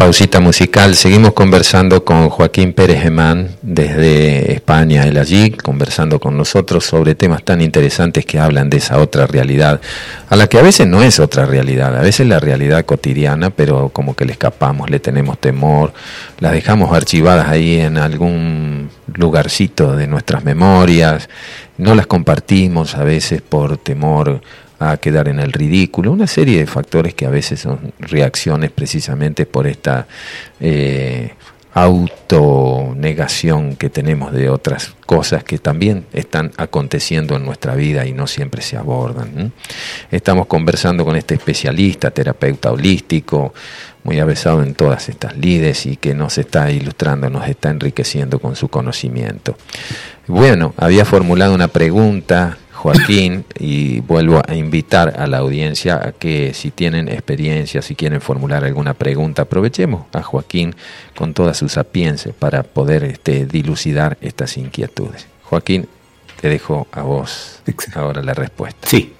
Pausita 0.00 0.40
musical, 0.40 0.96
seguimos 0.96 1.34
conversando 1.34 2.06
con 2.06 2.30
Joaquín 2.30 2.72
Pérez 2.72 3.02
Gemán 3.02 3.48
desde 3.60 4.50
España, 4.54 5.06
él 5.06 5.18
allí, 5.18 5.50
conversando 5.50 6.18
con 6.18 6.38
nosotros 6.38 6.86
sobre 6.86 7.14
temas 7.14 7.44
tan 7.44 7.60
interesantes 7.60 8.24
que 8.24 8.38
hablan 8.38 8.70
de 8.70 8.78
esa 8.78 8.98
otra 8.98 9.26
realidad, 9.26 9.78
a 10.30 10.36
la 10.36 10.46
que 10.46 10.58
a 10.58 10.62
veces 10.62 10.86
no 10.86 11.02
es 11.02 11.20
otra 11.20 11.44
realidad, 11.44 11.94
a 11.94 12.00
veces 12.00 12.26
la 12.26 12.40
realidad 12.40 12.86
cotidiana, 12.86 13.50
pero 13.50 13.90
como 13.90 14.16
que 14.16 14.24
le 14.24 14.32
escapamos, 14.32 14.88
le 14.88 15.00
tenemos 15.00 15.38
temor, 15.38 15.92
las 16.38 16.52
dejamos 16.52 16.96
archivadas 16.96 17.48
ahí 17.48 17.78
en 17.78 17.98
algún 17.98 18.88
lugarcito 19.12 19.96
de 19.96 20.06
nuestras 20.06 20.44
memorias, 20.46 21.28
no 21.76 21.94
las 21.94 22.06
compartimos 22.06 22.94
a 22.94 23.04
veces 23.04 23.42
por 23.42 23.76
temor 23.76 24.40
a 24.80 24.96
quedar 24.96 25.28
en 25.28 25.38
el 25.38 25.52
ridículo, 25.52 26.10
una 26.10 26.26
serie 26.26 26.58
de 26.58 26.66
factores 26.66 27.14
que 27.14 27.26
a 27.26 27.30
veces 27.30 27.60
son 27.60 27.92
reacciones 27.98 28.70
precisamente 28.70 29.44
por 29.44 29.66
esta 29.66 30.06
eh, 30.58 31.34
autonegación 31.74 33.76
que 33.76 33.90
tenemos 33.90 34.32
de 34.32 34.48
otras 34.48 34.94
cosas 35.04 35.44
que 35.44 35.58
también 35.58 36.06
están 36.12 36.50
aconteciendo 36.56 37.36
en 37.36 37.44
nuestra 37.44 37.74
vida 37.74 38.06
y 38.06 38.12
no 38.12 38.26
siempre 38.26 38.62
se 38.62 38.78
abordan. 38.78 39.52
Estamos 40.10 40.46
conversando 40.46 41.04
con 41.04 41.14
este 41.14 41.34
especialista, 41.34 42.10
terapeuta 42.10 42.72
holístico, 42.72 43.52
muy 44.02 44.18
avesado 44.18 44.62
en 44.62 44.74
todas 44.74 45.10
estas 45.10 45.36
lides 45.36 45.84
y 45.84 45.98
que 45.98 46.14
nos 46.14 46.38
está 46.38 46.70
ilustrando, 46.70 47.28
nos 47.28 47.46
está 47.48 47.68
enriqueciendo 47.68 48.38
con 48.38 48.56
su 48.56 48.68
conocimiento. 48.68 49.58
Bueno, 50.26 50.72
había 50.78 51.04
formulado 51.04 51.54
una 51.54 51.68
pregunta 51.68 52.56
Joaquín, 52.80 53.44
y 53.58 54.00
vuelvo 54.00 54.40
a 54.48 54.54
invitar 54.54 55.20
a 55.20 55.26
la 55.26 55.36
audiencia 55.36 55.96
a 55.96 56.12
que 56.12 56.54
si 56.54 56.70
tienen 56.70 57.08
experiencia, 57.08 57.82
si 57.82 57.94
quieren 57.94 58.22
formular 58.22 58.64
alguna 58.64 58.94
pregunta, 58.94 59.42
aprovechemos 59.42 60.06
a 60.14 60.22
Joaquín 60.22 60.74
con 61.14 61.34
toda 61.34 61.52
su 61.52 61.68
sapiencia 61.68 62.32
para 62.38 62.62
poder 62.62 63.04
este, 63.04 63.44
dilucidar 63.44 64.16
estas 64.22 64.56
inquietudes. 64.56 65.26
Joaquín, 65.42 65.88
te 66.40 66.48
dejo 66.48 66.86
a 66.92 67.02
vos 67.02 67.60
ahora 67.94 68.22
la 68.22 68.32
respuesta. 68.32 68.88
Sí. 68.88 69.12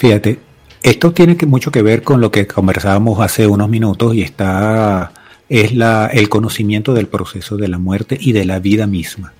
Fíjate, 0.00 0.40
esto 0.82 1.12
tiene 1.12 1.36
que, 1.36 1.46
mucho 1.46 1.70
que 1.70 1.82
ver 1.82 2.02
con 2.02 2.20
lo 2.20 2.32
que 2.32 2.48
conversábamos 2.48 3.20
hace 3.20 3.46
unos 3.46 3.68
minutos 3.68 4.16
y 4.16 4.22
está 4.22 5.12
es 5.48 5.72
la, 5.72 6.08
el 6.12 6.28
conocimiento 6.28 6.92
del 6.92 7.06
proceso 7.06 7.56
de 7.56 7.68
la 7.68 7.78
muerte 7.78 8.18
y 8.20 8.32
de 8.32 8.46
la 8.46 8.58
vida 8.58 8.88
misma 8.88 9.32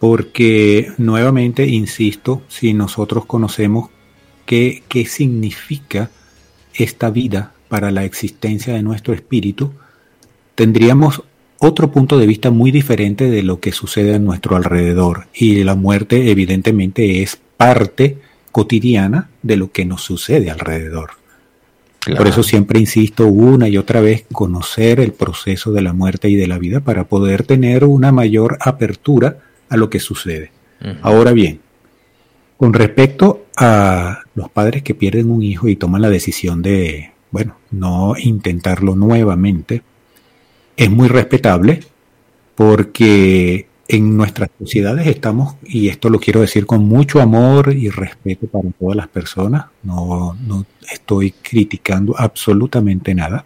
porque 0.00 0.92
nuevamente, 0.96 1.66
insisto, 1.66 2.42
si 2.48 2.72
nosotros 2.72 3.26
conocemos 3.26 3.90
qué, 4.46 4.82
qué 4.88 5.04
significa 5.04 6.10
esta 6.74 7.10
vida 7.10 7.52
para 7.68 7.90
la 7.90 8.04
existencia 8.04 8.72
de 8.72 8.82
nuestro 8.82 9.12
espíritu, 9.12 9.72
tendríamos 10.54 11.22
otro 11.58 11.92
punto 11.92 12.18
de 12.18 12.26
vista 12.26 12.50
muy 12.50 12.70
diferente 12.70 13.30
de 13.30 13.42
lo 13.42 13.60
que 13.60 13.72
sucede 13.72 14.14
a 14.14 14.18
nuestro 14.18 14.56
alrededor. 14.56 15.26
Y 15.34 15.62
la 15.64 15.74
muerte 15.74 16.30
evidentemente 16.30 17.22
es 17.22 17.38
parte 17.58 18.16
cotidiana 18.50 19.28
de 19.42 19.58
lo 19.58 19.70
que 19.70 19.84
nos 19.84 20.02
sucede 20.02 20.50
alrededor. 20.50 21.10
Por 22.16 22.26
eso 22.26 22.42
siempre 22.42 22.80
insisto 22.80 23.26
una 23.26 23.68
y 23.68 23.76
otra 23.76 24.00
vez, 24.00 24.24
conocer 24.32 25.00
el 25.00 25.12
proceso 25.12 25.72
de 25.72 25.82
la 25.82 25.92
muerte 25.92 26.30
y 26.30 26.36
de 26.36 26.46
la 26.46 26.56
vida 26.56 26.80
para 26.80 27.04
poder 27.04 27.42
tener 27.42 27.84
una 27.84 28.10
mayor 28.10 28.56
apertura 28.62 29.40
a 29.70 29.76
lo 29.76 29.88
que 29.88 30.00
sucede. 30.00 30.52
Ahora 31.02 31.32
bien, 31.32 31.60
con 32.56 32.74
respecto 32.74 33.46
a 33.56 34.20
los 34.34 34.50
padres 34.50 34.82
que 34.82 34.94
pierden 34.94 35.30
un 35.30 35.42
hijo 35.42 35.68
y 35.68 35.76
toman 35.76 36.02
la 36.02 36.10
decisión 36.10 36.60
de, 36.60 37.12
bueno, 37.30 37.56
no 37.70 38.14
intentarlo 38.18 38.94
nuevamente, 38.96 39.82
es 40.76 40.90
muy 40.90 41.08
respetable 41.08 41.80
porque 42.54 43.66
en 43.88 44.16
nuestras 44.16 44.50
sociedades 44.58 45.06
estamos, 45.06 45.56
y 45.64 45.88
esto 45.88 46.10
lo 46.10 46.20
quiero 46.20 46.40
decir 46.40 46.64
con 46.64 46.84
mucho 46.84 47.20
amor 47.20 47.74
y 47.74 47.88
respeto 47.88 48.46
para 48.46 48.70
todas 48.78 48.96
las 48.96 49.08
personas, 49.08 49.66
no, 49.82 50.36
no 50.46 50.64
estoy 50.90 51.32
criticando 51.32 52.14
absolutamente 52.16 53.14
nada, 53.14 53.44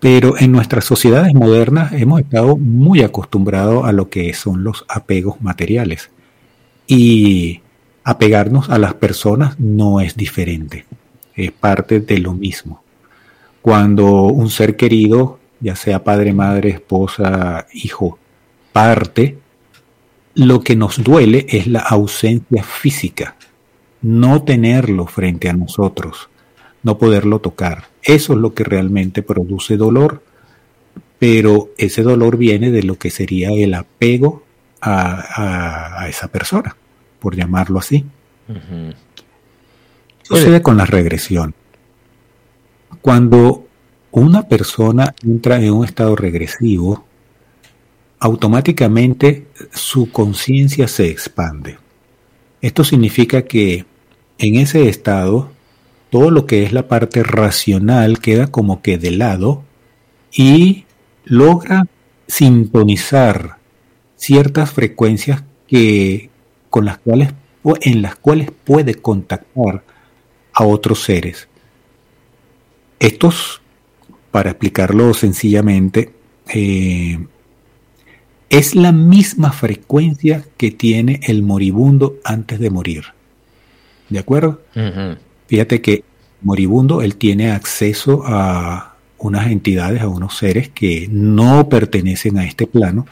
pero 0.00 0.38
en 0.38 0.52
nuestras 0.52 0.84
sociedades 0.84 1.34
modernas 1.34 1.92
hemos 1.92 2.20
estado 2.20 2.56
muy 2.56 3.02
acostumbrados 3.02 3.86
a 3.86 3.92
lo 3.92 4.10
que 4.10 4.32
son 4.34 4.62
los 4.62 4.84
apegos 4.88 5.40
materiales. 5.40 6.10
Y 6.86 7.62
apegarnos 8.04 8.70
a 8.70 8.78
las 8.78 8.94
personas 8.94 9.58
no 9.58 10.00
es 10.00 10.16
diferente, 10.16 10.84
es 11.34 11.50
parte 11.50 12.00
de 12.00 12.18
lo 12.18 12.34
mismo. 12.34 12.82
Cuando 13.62 14.24
un 14.24 14.50
ser 14.50 14.76
querido, 14.76 15.40
ya 15.60 15.74
sea 15.74 16.04
padre, 16.04 16.32
madre, 16.32 16.70
esposa, 16.70 17.66
hijo, 17.72 18.18
parte, 18.72 19.38
lo 20.34 20.60
que 20.60 20.76
nos 20.76 21.02
duele 21.02 21.46
es 21.48 21.66
la 21.66 21.80
ausencia 21.80 22.62
física, 22.62 23.34
no 24.02 24.42
tenerlo 24.42 25.06
frente 25.06 25.48
a 25.48 25.54
nosotros 25.54 26.28
no 26.82 26.98
poderlo 26.98 27.40
tocar. 27.40 27.84
Eso 28.02 28.34
es 28.34 28.38
lo 28.38 28.54
que 28.54 28.64
realmente 28.64 29.22
produce 29.22 29.76
dolor, 29.76 30.22
pero 31.18 31.70
ese 31.78 32.02
dolor 32.02 32.36
viene 32.36 32.70
de 32.70 32.82
lo 32.82 32.96
que 32.98 33.10
sería 33.10 33.50
el 33.50 33.74
apego 33.74 34.44
a, 34.80 36.06
esa 36.08 36.28
persona, 36.28 36.76
por 37.18 37.34
llamarlo 37.34 37.78
así. 37.78 38.04
Sucede 40.22 40.62
con 40.62 40.76
la 40.76 40.86
regresión. 40.86 41.54
Cuando 43.00 43.66
una 44.10 44.48
persona 44.48 45.14
entra 45.22 45.56
en 45.56 45.72
un 45.72 45.84
estado 45.84 46.16
regresivo, 46.16 47.04
automáticamente 48.18 49.46
su 49.72 50.10
conciencia 50.10 50.88
se 50.88 51.10
expande. 51.10 51.78
Esto 52.60 52.84
significa 52.84 53.42
que 53.42 53.84
en 54.38 54.56
ese 54.56 54.88
estado 54.88 55.50
todo 56.16 56.30
lo 56.30 56.46
que 56.46 56.62
es 56.62 56.72
la 56.72 56.88
parte 56.88 57.22
racional 57.22 58.20
queda 58.20 58.46
como 58.46 58.80
que 58.80 58.96
de 58.96 59.10
lado 59.10 59.64
y 60.32 60.86
logra 61.26 61.86
sintonizar 62.26 63.58
ciertas 64.16 64.70
frecuencias 64.70 65.44
que 65.68 66.30
con 66.70 66.86
las 66.86 66.96
cuales 66.96 67.34
en 67.82 68.00
las 68.00 68.16
cuales 68.16 68.50
puede 68.64 68.94
contactar 68.94 69.84
a 70.54 70.64
otros 70.64 71.02
seres. 71.02 71.48
Estos, 72.98 73.60
para 74.30 74.52
explicarlo 74.52 75.12
sencillamente, 75.12 76.14
eh, 76.48 77.26
es 78.48 78.74
la 78.74 78.92
misma 78.92 79.52
frecuencia 79.52 80.46
que 80.56 80.70
tiene 80.70 81.20
el 81.24 81.42
moribundo 81.42 82.16
antes 82.24 82.58
de 82.58 82.70
morir. 82.70 83.04
¿De 84.08 84.18
acuerdo? 84.18 84.62
Fíjate 85.46 85.80
que 85.80 86.02
moribundo, 86.46 87.02
él 87.02 87.16
tiene 87.16 87.50
acceso 87.50 88.22
a 88.24 88.94
unas 89.18 89.48
entidades, 89.48 90.00
a 90.00 90.08
unos 90.08 90.36
seres 90.38 90.68
que 90.68 91.08
no 91.10 91.68
pertenecen 91.68 92.38
a 92.38 92.44
este 92.46 92.66
plano, 92.66 93.04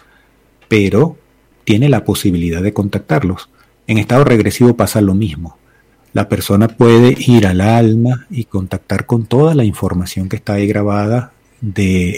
pero 0.68 1.16
tiene 1.64 1.88
la 1.88 2.04
posibilidad 2.04 2.62
de 2.62 2.72
contactarlos. 2.72 3.50
En 3.86 3.98
estado 3.98 4.24
regresivo 4.24 4.76
pasa 4.76 5.00
lo 5.00 5.14
mismo. 5.14 5.58
La 6.12 6.28
persona 6.28 6.68
puede 6.68 7.16
ir 7.18 7.46
al 7.46 7.60
alma 7.60 8.26
y 8.30 8.44
contactar 8.44 9.04
con 9.04 9.26
toda 9.26 9.54
la 9.54 9.64
información 9.64 10.28
que 10.28 10.36
está 10.36 10.54
ahí 10.54 10.68
grabada 10.68 11.32
de 11.60 12.10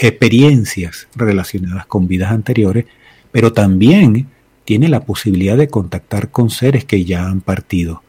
experiencias 0.00 1.06
relacionadas 1.14 1.84
con 1.86 2.08
vidas 2.08 2.32
anteriores, 2.32 2.86
pero 3.30 3.52
también 3.52 4.28
tiene 4.64 4.88
la 4.88 5.00
posibilidad 5.00 5.56
de 5.56 5.68
contactar 5.68 6.30
con 6.30 6.48
seres 6.48 6.84
que 6.86 7.04
ya 7.04 7.26
han 7.26 7.40
partido. 7.42 8.01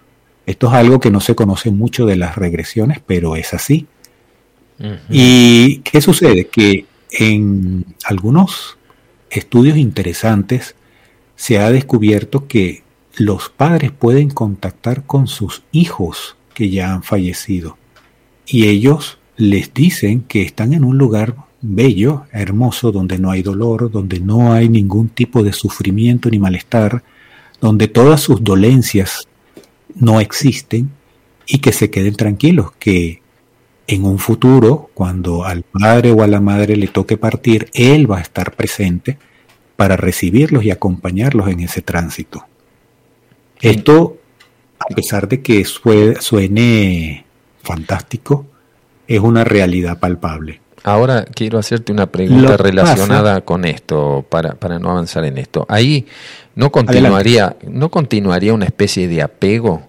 Esto 0.46 0.68
es 0.68 0.74
algo 0.74 1.00
que 1.00 1.12
no 1.12 1.20
se 1.20 1.36
conoce 1.36 1.72
mucho 1.72 2.06
de 2.06 2.16
las 2.16 2.36
regresiones, 2.36 3.00
pero 3.06 3.36
es 3.36 3.54
así. 3.54 3.88
¿Y 5.10 5.78
qué 5.80 6.02
sucede? 6.02 6.48
Que 6.48 6.86
en 7.12 7.86
algunos 8.04 8.78
estudios 9.30 9.78
interesantes 9.78 10.76
se 11.36 11.60
ha 11.60 11.72
descubierto 11.72 12.48
que 12.48 12.84
los 13.16 13.50
padres 13.50 13.92
pueden 13.92 14.30
contactar 14.30 15.04
con 15.06 15.28
sus 15.28 15.64
hijos 15.72 16.36
que 16.54 16.70
ya 16.70 16.92
han 16.92 17.04
fallecido 17.04 17.78
y 18.46 18.68
ellos 18.68 19.20
les 19.38 19.74
dicen 19.74 20.22
que 20.22 20.42
están 20.42 20.74
en 20.74 20.84
un 20.84 20.98
lugar 20.98 21.36
bello, 21.62 22.26
hermoso, 22.32 22.92
donde 22.92 23.18
no 23.18 23.32
hay 23.32 23.42
dolor, 23.42 23.90
donde 23.90 24.20
no 24.20 24.54
hay 24.54 24.70
ningún 24.70 25.10
tipo 25.10 25.44
de 25.44 25.54
sufrimiento 25.54 26.30
ni 26.30 26.40
malestar, 26.40 27.04
donde 27.62 27.88
todas 27.88 28.22
sus 28.22 28.44
dolencias 28.44 29.28
no 29.96 30.20
existen 30.20 30.92
y 31.46 31.60
que 31.60 31.72
se 31.72 31.90
queden 31.90 32.16
tranquilos, 32.16 32.72
que 32.80 33.22
en 33.88 34.06
un 34.06 34.20
futuro, 34.20 34.90
cuando 34.94 35.44
al 35.44 35.64
padre 35.64 36.12
o 36.12 36.24
a 36.24 36.28
la 36.28 36.40
madre 36.40 36.76
le 36.78 36.88
toque 36.88 37.18
partir, 37.18 37.70
él 37.74 38.10
va 38.10 38.20
a 38.20 38.22
estar 38.22 38.56
presente 38.56 39.18
para 39.76 39.98
recibirlos 39.98 40.64
y 40.64 40.72
acompañarlos 40.72 41.50
en 41.50 41.60
ese 41.60 41.82
tránsito. 41.82 42.46
Esto, 43.60 44.18
a 44.80 44.94
pesar 44.94 45.28
de 45.28 45.42
que 45.42 45.66
suene 45.66 47.26
fantástico, 47.62 48.46
es 49.08 49.20
una 49.20 49.44
realidad 49.44 50.00
palpable. 50.00 50.63
Ahora 50.84 51.24
quiero 51.24 51.58
hacerte 51.60 51.94
una 51.94 52.08
pregunta 52.08 52.58
relacionada 52.58 53.42
con 53.42 53.64
esto, 53.64 54.26
para, 54.30 54.56
para 54.56 54.80
no 54.80 54.92
avanzar 54.92 55.24
en 55.24 55.38
esto. 55.38 55.66
Ahí 55.70 56.06
no 56.56 56.72
continuaría, 56.72 57.56
no 57.66 57.90
continuaría 57.90 58.54
una 58.54 58.66
especie 58.66 59.08
de 59.08 59.22
apego 59.22 59.82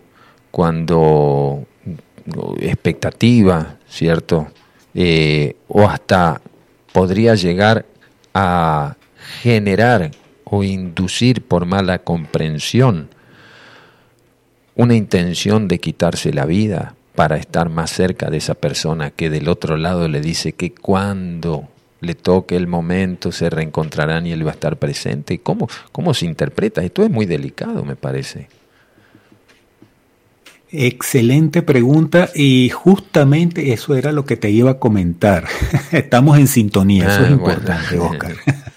cuando 0.52 1.66
expectativa, 2.60 3.76
¿cierto? 3.88 4.46
Eh, 4.94 5.56
o 5.66 5.88
hasta 5.88 6.40
podría 6.92 7.34
llegar 7.34 7.86
a 8.32 8.96
generar 9.42 10.12
o 10.44 10.62
inducir 10.62 11.42
por 11.42 11.66
mala 11.66 11.98
comprensión 11.98 13.08
una 14.76 14.94
intención 14.94 15.66
de 15.66 15.80
quitarse 15.80 16.32
la 16.32 16.46
vida 16.46 16.94
para 17.14 17.36
estar 17.36 17.68
más 17.68 17.90
cerca 17.90 18.30
de 18.30 18.38
esa 18.38 18.54
persona 18.54 19.10
que 19.10 19.30
del 19.30 19.48
otro 19.48 19.76
lado 19.76 20.08
le 20.08 20.20
dice 20.20 20.52
que 20.52 20.72
cuando 20.72 21.68
le 22.00 22.14
toque 22.14 22.56
el 22.56 22.66
momento 22.66 23.32
se 23.32 23.50
reencontrarán 23.50 24.26
y 24.26 24.32
él 24.32 24.46
va 24.46 24.50
a 24.50 24.54
estar 24.54 24.78
presente. 24.78 25.38
¿Cómo, 25.38 25.68
cómo 25.92 26.14
se 26.14 26.26
interpreta? 26.26 26.82
Esto 26.82 27.02
es 27.02 27.10
muy 27.10 27.26
delicado, 27.26 27.84
me 27.84 27.96
parece. 27.96 28.48
Excelente 30.70 31.62
pregunta 31.62 32.30
y 32.34 32.68
justamente 32.70 33.72
eso 33.72 33.94
era 33.94 34.10
lo 34.10 34.24
que 34.24 34.36
te 34.36 34.50
iba 34.50 34.72
a 34.72 34.78
comentar. 34.78 35.46
Estamos 35.92 36.38
en 36.38 36.48
sintonía, 36.48 37.06
eso 37.06 37.22
es 37.22 37.28
ah, 37.28 37.32
importante, 37.32 37.98
Oscar. 37.98 38.34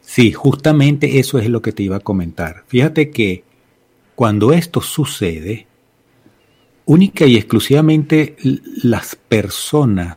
sí, 0.00 0.32
justamente 0.32 1.18
eso 1.18 1.38
es 1.38 1.48
lo 1.48 1.60
que 1.60 1.72
te 1.72 1.82
iba 1.82 1.96
a 1.96 2.00
comentar. 2.00 2.64
Fíjate 2.66 3.10
que 3.10 3.44
cuando 4.14 4.54
esto 4.54 4.80
sucede, 4.80 5.66
única 6.86 7.26
y 7.26 7.36
exclusivamente 7.36 8.36
las 8.82 9.16
personas 9.16 10.16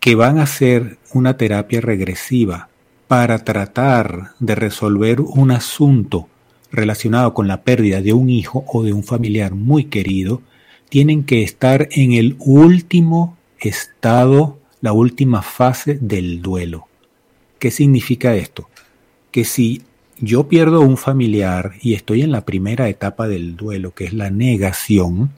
que 0.00 0.14
van 0.14 0.38
a 0.38 0.42
hacer 0.42 0.98
una 1.14 1.38
terapia 1.38 1.80
regresiva 1.80 2.68
para 3.08 3.38
tratar 3.38 4.32
de 4.40 4.54
resolver 4.54 5.20
un 5.20 5.52
asunto 5.52 6.28
relacionado 6.72 7.32
con 7.32 7.46
la 7.46 7.62
pérdida 7.62 8.02
de 8.02 8.12
un 8.12 8.28
hijo 8.28 8.64
o 8.66 8.82
de 8.82 8.92
un 8.92 9.04
familiar 9.04 9.54
muy 9.54 9.84
querido, 9.84 10.42
tienen 10.88 11.22
que 11.24 11.42
estar 11.42 11.88
en 11.92 12.12
el 12.12 12.36
último 12.40 13.38
estado, 13.58 14.58
la 14.80 14.92
última 14.92 15.40
fase 15.40 15.98
del 16.00 16.42
duelo. 16.42 16.88
¿Qué 17.60 17.70
significa 17.70 18.34
esto? 18.34 18.68
Que 19.30 19.44
si 19.44 19.82
yo 20.18 20.48
pierdo 20.48 20.80
un 20.80 20.96
familiar 20.96 21.72
y 21.80 21.94
estoy 21.94 22.22
en 22.22 22.32
la 22.32 22.44
primera 22.44 22.88
etapa 22.88 23.28
del 23.28 23.56
duelo, 23.56 23.92
que 23.94 24.04
es 24.04 24.12
la 24.12 24.30
negación, 24.30 25.30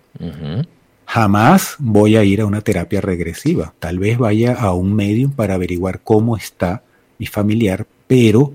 jamás 1.06 1.76
voy 1.78 2.16
a 2.16 2.24
ir 2.24 2.40
a 2.40 2.46
una 2.46 2.60
terapia 2.60 3.00
regresiva. 3.00 3.74
Tal 3.78 3.98
vez 3.98 4.18
vaya 4.18 4.54
a 4.54 4.72
un 4.72 4.94
medium 4.94 5.32
para 5.32 5.54
averiguar 5.54 6.00
cómo 6.02 6.36
está 6.36 6.82
mi 7.18 7.26
familiar, 7.26 7.86
pero 8.06 8.54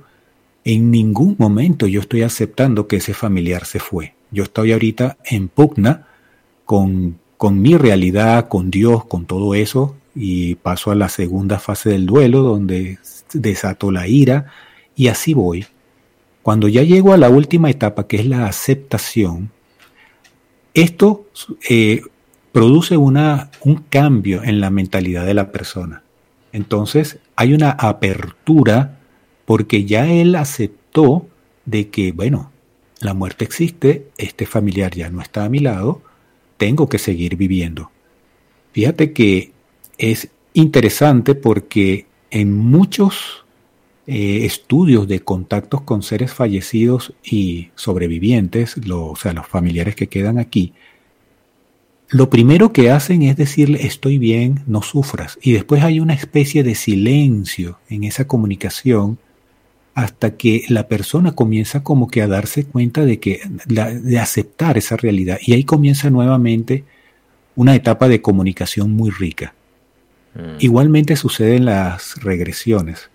en 0.63 0.91
ningún 0.91 1.35
momento 1.39 1.87
yo 1.87 2.01
estoy 2.01 2.21
aceptando 2.21 2.87
que 2.87 2.97
ese 2.97 3.13
familiar 3.13 3.65
se 3.65 3.79
fue. 3.79 4.13
Yo 4.31 4.43
estoy 4.43 4.71
ahorita 4.71 5.17
en 5.25 5.47
pugna 5.47 6.07
con, 6.65 7.17
con 7.37 7.61
mi 7.61 7.75
realidad, 7.75 8.47
con 8.47 8.69
Dios, 8.69 9.05
con 9.05 9.25
todo 9.25 9.55
eso, 9.55 9.95
y 10.13 10.55
paso 10.55 10.91
a 10.91 10.95
la 10.95 11.09
segunda 11.09 11.57
fase 11.57 11.89
del 11.89 12.05
duelo, 12.05 12.41
donde 12.41 12.99
desato 13.33 13.91
la 13.91 14.07
ira, 14.07 14.47
y 14.95 15.07
así 15.07 15.33
voy. 15.33 15.65
Cuando 16.43 16.67
ya 16.67 16.83
llego 16.83 17.13
a 17.13 17.17
la 17.17 17.29
última 17.29 17.69
etapa, 17.69 18.07
que 18.07 18.17
es 18.17 18.25
la 18.25 18.47
aceptación, 18.47 19.51
esto 20.73 21.27
eh, 21.69 22.01
produce 22.51 22.97
una, 22.97 23.51
un 23.61 23.75
cambio 23.89 24.43
en 24.43 24.59
la 24.59 24.69
mentalidad 24.69 25.25
de 25.25 25.33
la 25.33 25.51
persona. 25.51 26.03
Entonces 26.51 27.19
hay 27.35 27.53
una 27.53 27.71
apertura 27.71 28.99
porque 29.45 29.85
ya 29.85 30.07
él 30.11 30.35
aceptó 30.35 31.27
de 31.65 31.89
que, 31.89 32.11
bueno, 32.11 32.51
la 32.99 33.13
muerte 33.13 33.45
existe, 33.45 34.07
este 34.17 34.45
familiar 34.45 34.93
ya 34.93 35.09
no 35.09 35.21
está 35.21 35.45
a 35.45 35.49
mi 35.49 35.59
lado, 35.59 36.01
tengo 36.57 36.87
que 36.89 36.99
seguir 36.99 37.35
viviendo. 37.35 37.91
Fíjate 38.73 39.11
que 39.13 39.51
es 39.97 40.29
interesante 40.53 41.35
porque 41.35 42.05
en 42.29 42.55
muchos 42.55 43.40
eh, 44.07 44.45
estudios 44.45 45.07
de 45.07 45.19
contactos 45.19 45.81
con 45.81 46.03
seres 46.03 46.33
fallecidos 46.33 47.13
y 47.23 47.69
sobrevivientes, 47.75 48.75
o 48.91 49.15
sea, 49.15 49.33
los 49.33 49.47
familiares 49.47 49.95
que 49.95 50.07
quedan 50.07 50.39
aquí, 50.39 50.73
lo 52.11 52.29
primero 52.29 52.73
que 52.73 52.91
hacen 52.91 53.21
es 53.21 53.37
decirle 53.37 53.85
estoy 53.85 54.17
bien, 54.17 54.63
no 54.67 54.81
sufras. 54.81 55.39
Y 55.41 55.53
después 55.53 55.81
hay 55.81 56.01
una 56.01 56.13
especie 56.13 56.61
de 56.61 56.75
silencio 56.75 57.79
en 57.89 58.03
esa 58.03 58.27
comunicación 58.27 59.17
hasta 59.93 60.35
que 60.35 60.63
la 60.67 60.87
persona 60.87 61.33
comienza 61.33 61.83
como 61.83 62.09
que 62.09 62.21
a 62.21 62.27
darse 62.27 62.65
cuenta 62.65 63.05
de 63.05 63.19
que 63.19 63.41
de 63.65 64.19
aceptar 64.19 64.77
esa 64.77 64.97
realidad 64.97 65.37
y 65.41 65.53
ahí 65.53 65.63
comienza 65.63 66.09
nuevamente 66.09 66.85
una 67.55 67.75
etapa 67.75 68.07
de 68.07 68.21
comunicación 68.21 68.91
muy 68.93 69.09
rica. 69.09 69.53
Mm. 70.35 70.57
Igualmente 70.59 71.15
sucede 71.15 71.55
en 71.55 71.65
las 71.65 72.21
regresiones. 72.21 73.09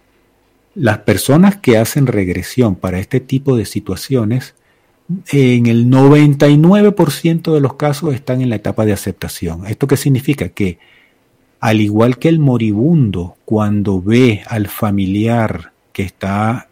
Las 0.76 0.98
personas 0.98 1.56
que 1.56 1.78
hacen 1.78 2.06
regresión 2.06 2.74
para 2.74 2.98
este 2.98 3.18
tipo 3.18 3.56
de 3.56 3.64
situaciones, 3.64 4.54
en 5.32 5.66
el 5.66 5.86
99% 5.86 7.54
de 7.54 7.60
los 7.60 7.74
casos 7.74 8.14
están 8.14 8.42
en 8.42 8.50
la 8.50 8.56
etapa 8.56 8.84
de 8.84 8.92
aceptación. 8.92 9.66
¿Esto 9.66 9.86
qué 9.86 9.96
significa? 9.96 10.50
Que 10.50 10.78
al 11.60 11.80
igual 11.80 12.18
que 12.18 12.28
el 12.28 12.38
moribundo, 12.38 13.36
cuando 13.46 14.02
ve 14.02 14.42
al 14.46 14.68
familiar 14.68 15.72
que 15.94 16.02
está 16.02 16.68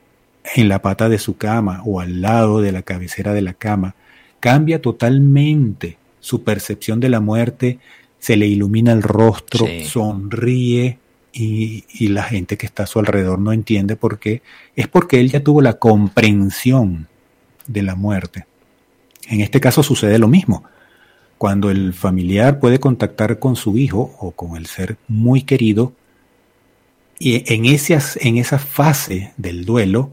en 0.55 0.69
la 0.69 0.83
pata 0.83 1.09
de 1.09 1.19
su 1.19 1.39
cama 1.39 1.83
o 1.87 2.01
al 2.01 2.21
lado 2.21 2.61
de 2.61 2.73
la 2.73 2.83
cabecera 2.83 3.33
de 3.33 3.41
la 3.41 3.55
cama, 3.55 3.95
cambia 4.39 4.83
totalmente 4.83 5.97
su 6.21 6.43
percepción 6.43 7.01
de 7.01 7.09
la 7.09 7.21
muerte, 7.21 7.79
se 8.19 8.37
le 8.37 8.47
ilumina 8.47 8.93
el 8.93 9.03
rostro, 9.03 9.67
sonríe 9.85 10.99
y, 11.35 12.09
la 12.09 12.23
gente 12.23 12.57
que 12.57 12.67
está 12.67 12.85
a 12.85 12.87
su 12.87 13.00
alrededor 13.00 13.38
no 13.38 13.53
entiende 13.53 13.97
por 13.97 14.19
qué. 14.19 14.43
Es 14.76 14.87
porque 14.88 15.21
él 15.21 15.31
ya 15.31 15.43
tuvo 15.43 15.62
la 15.62 15.75
comprensión 15.75 17.09
de 17.67 17.83
la 17.83 17.97
muerte. 17.97 18.47
En 19.29 19.41
este 19.41 19.61
caso 19.61 19.83
sucede 19.83 20.19
lo 20.19 20.29
mismo. 20.29 20.64
Cuando 21.38 21.71
el 21.71 21.93
familiar 21.93 22.61
puede 22.61 22.79
contactar 22.79 23.38
con 23.38 23.57
su 23.57 23.76
hijo 23.76 24.14
o 24.21 24.31
con 24.31 24.57
el 24.57 24.67
ser 24.67 24.97
muy 25.09 25.43
querido, 25.43 25.93
y 27.19 27.43
en, 27.53 27.64
en 27.64 28.37
esa 28.37 28.59
fase 28.59 29.33
del 29.37 29.64
duelo, 29.64 30.12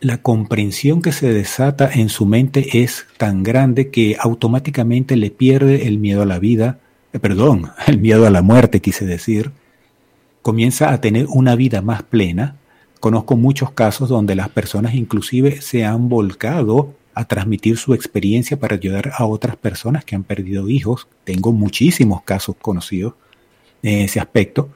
la 0.00 0.18
comprensión 0.18 1.02
que 1.02 1.12
se 1.12 1.32
desata 1.32 1.90
en 1.92 2.08
su 2.08 2.26
mente 2.26 2.82
es 2.82 3.06
tan 3.16 3.42
grande 3.42 3.90
que 3.90 4.16
automáticamente 4.20 5.16
le 5.16 5.30
pierde 5.30 5.88
el 5.88 5.98
miedo 5.98 6.22
a 6.22 6.26
la 6.26 6.38
vida, 6.38 6.78
eh, 7.12 7.18
perdón, 7.18 7.72
el 7.86 7.98
miedo 7.98 8.26
a 8.26 8.30
la 8.30 8.42
muerte, 8.42 8.80
quise 8.80 9.04
decir, 9.04 9.50
comienza 10.44 10.92
a 10.92 11.00
tener 11.00 11.24
una 11.30 11.56
vida 11.56 11.80
más 11.80 12.02
plena. 12.02 12.56
Conozco 13.00 13.34
muchos 13.34 13.70
casos 13.70 14.10
donde 14.10 14.36
las 14.36 14.50
personas 14.50 14.94
inclusive 14.94 15.62
se 15.62 15.86
han 15.86 16.10
volcado 16.10 16.94
a 17.14 17.24
transmitir 17.24 17.78
su 17.78 17.94
experiencia 17.94 18.58
para 18.60 18.76
ayudar 18.76 19.12
a 19.16 19.24
otras 19.24 19.56
personas 19.56 20.04
que 20.04 20.14
han 20.14 20.22
perdido 20.22 20.68
hijos. 20.68 21.08
Tengo 21.24 21.52
muchísimos 21.52 22.22
casos 22.24 22.56
conocidos 22.60 23.14
en 23.82 24.02
ese 24.02 24.20
aspecto. 24.20 24.68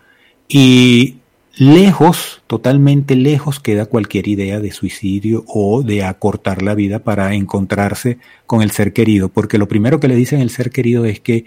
Y 0.48 1.18
Lejos, 1.58 2.40
totalmente 2.46 3.16
lejos 3.16 3.58
queda 3.58 3.87
cualquier 3.87 4.28
idea 4.28 4.60
de 4.60 4.70
suicidio 4.70 5.44
o 5.48 5.82
de 5.82 6.04
acortar 6.04 6.62
la 6.62 6.76
vida 6.76 7.00
para 7.00 7.34
encontrarse 7.34 8.18
con 8.46 8.62
el 8.62 8.70
ser 8.70 8.92
querido, 8.92 9.28
porque 9.28 9.58
lo 9.58 9.66
primero 9.66 9.98
que 9.98 10.06
le 10.06 10.14
dicen 10.14 10.40
el 10.40 10.50
ser 10.50 10.70
querido 10.70 11.04
es 11.04 11.18
que 11.18 11.46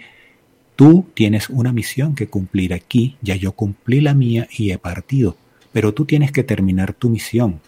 tú 0.76 1.06
tienes 1.14 1.48
una 1.48 1.72
misión 1.72 2.14
que 2.14 2.28
cumplir 2.28 2.74
aquí, 2.74 3.16
ya 3.22 3.36
yo 3.36 3.52
cumplí 3.52 4.00
la 4.00 4.14
mía 4.14 4.48
y 4.50 4.70
he 4.70 4.78
partido, 4.78 5.36
pero 5.72 5.92
tú 5.92 6.04
tienes 6.04 6.32
que 6.32 6.44
terminar 6.44 6.92
tu 6.92 7.08
misión. 7.08 7.60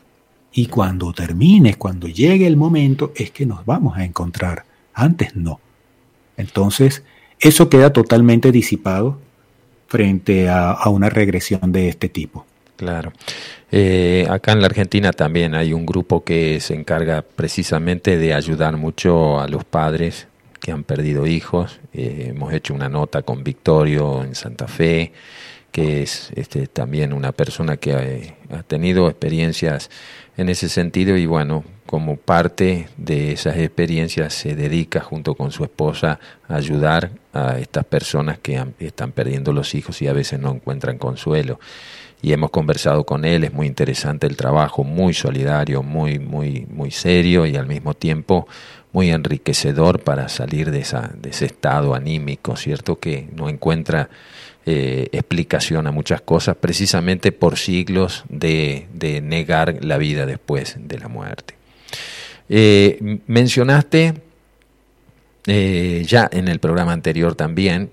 Y 0.52 0.66
cuando 0.66 1.12
termines, 1.12 1.76
cuando 1.76 2.06
llegue 2.06 2.46
el 2.46 2.56
momento, 2.56 3.12
es 3.16 3.30
que 3.30 3.44
nos 3.44 3.66
vamos 3.66 3.96
a 3.96 4.04
encontrar. 4.04 4.64
Antes 4.94 5.34
no. 5.34 5.60
Entonces, 6.36 7.02
eso 7.40 7.68
queda 7.68 7.92
totalmente 7.92 8.52
disipado 8.52 9.18
frente 9.88 10.48
a, 10.48 10.88
una 10.88 11.10
regresión 11.10 11.72
de 11.72 11.88
este 11.88 12.08
tipo. 12.08 12.46
Claro. 12.76 13.12
Eh, 13.70 14.26
acá 14.30 14.52
en 14.52 14.60
la 14.60 14.66
Argentina 14.66 15.12
también 15.12 15.54
hay 15.54 15.72
un 15.72 15.86
grupo 15.86 16.24
que 16.24 16.60
se 16.60 16.74
encarga 16.74 17.22
precisamente 17.22 18.16
de 18.16 18.34
ayudar 18.34 18.76
mucho 18.76 19.40
a 19.40 19.48
los 19.48 19.64
padres 19.64 20.28
que 20.64 20.72
han 20.72 20.82
perdido 20.82 21.26
hijos. 21.26 21.78
Eh, 21.92 22.28
hemos 22.30 22.54
hecho 22.54 22.72
una 22.72 22.88
nota 22.88 23.20
con 23.20 23.44
Victorio 23.44 24.24
en 24.24 24.34
Santa 24.34 24.66
Fe, 24.66 25.12
que 25.70 26.02
es 26.02 26.30
este, 26.36 26.66
también 26.68 27.12
una 27.12 27.32
persona 27.32 27.76
que 27.76 27.92
ha, 27.92 28.56
ha 28.56 28.62
tenido 28.62 29.10
experiencias 29.10 29.90
en 30.38 30.48
ese 30.48 30.70
sentido 30.70 31.18
y 31.18 31.26
bueno, 31.26 31.64
como 31.84 32.16
parte 32.16 32.88
de 32.96 33.32
esas 33.32 33.58
experiencias 33.58 34.32
se 34.32 34.56
dedica 34.56 35.00
junto 35.00 35.34
con 35.34 35.50
su 35.50 35.64
esposa 35.64 36.18
a 36.48 36.54
ayudar 36.56 37.10
a 37.34 37.58
estas 37.58 37.84
personas 37.84 38.38
que 38.38 38.64
están 38.78 39.12
perdiendo 39.12 39.52
los 39.52 39.74
hijos 39.74 40.00
y 40.00 40.06
a 40.06 40.14
veces 40.14 40.40
no 40.40 40.50
encuentran 40.50 40.96
consuelo. 40.96 41.60
Y 42.22 42.32
hemos 42.32 42.48
conversado 42.48 43.04
con 43.04 43.26
él, 43.26 43.44
es 43.44 43.52
muy 43.52 43.66
interesante 43.66 44.26
el 44.26 44.38
trabajo, 44.38 44.82
muy 44.82 45.12
solidario, 45.12 45.82
muy, 45.82 46.18
muy, 46.18 46.66
muy 46.70 46.90
serio 46.90 47.44
y 47.44 47.54
al 47.56 47.66
mismo 47.66 47.92
tiempo 47.92 48.48
muy 48.94 49.10
enriquecedor 49.10 50.00
para 50.00 50.28
salir 50.28 50.70
de, 50.70 50.78
ese 50.78 51.44
estado 51.44 51.96
anímico, 51.96 52.56
¿cierto? 52.56 53.00
Que 53.00 53.28
no 53.34 53.48
encuentra 53.48 54.08
eh, 54.64 55.08
explicación 55.10 55.88
a 55.88 55.90
muchas 55.90 56.20
cosas 56.20 56.56
precisamente 56.56 57.32
por 57.32 57.58
siglos 57.58 58.22
de, 58.28 58.86
negar 59.20 59.84
la 59.84 59.98
vida 59.98 60.26
después 60.26 60.76
de 60.78 60.98
la 61.00 61.08
muerte. 61.08 61.54
Eh, 62.48 63.18
mencionaste 63.26 64.14
eh, 65.48 66.04
ya 66.06 66.28
en 66.30 66.46
el 66.46 66.60
programa 66.60 66.92
anterior 66.92 67.34
también, 67.34 67.90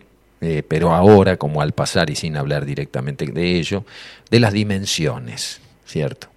pero 0.67 0.93
ahora 0.93 1.37
como 1.37 1.61
al 1.61 1.71
pasar 1.71 2.09
y 2.09 2.15
sin 2.15 2.35
hablar 2.35 2.65
directamente 2.65 3.25
de 3.27 3.59
ello, 3.59 3.85
de 4.31 4.39
las 4.39 4.53
dimensiones, 4.53 5.61
¿cierto? 5.85 6.29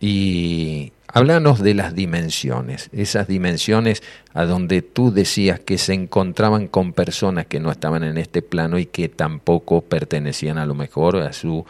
Y 0.00 0.92
háblanos 1.08 1.60
de 1.60 1.74
las 1.74 1.94
dimensiones, 1.94 2.90
esas 2.92 3.26
dimensiones 3.26 4.02
a 4.34 4.44
donde 4.44 4.82
tú 4.82 5.10
decías 5.12 5.58
que 5.58 5.78
se 5.78 5.94
encontraban 5.94 6.68
con 6.68 6.92
personas 6.92 7.46
que 7.46 7.60
no 7.60 7.70
estaban 7.70 8.04
en 8.04 8.18
este 8.18 8.42
plano 8.42 8.78
y 8.78 8.86
que 8.86 9.08
tampoco 9.08 9.80
pertenecían 9.80 10.58
a 10.58 10.66
lo 10.66 10.74
mejor 10.74 11.16
a 11.16 11.32
su 11.32 11.64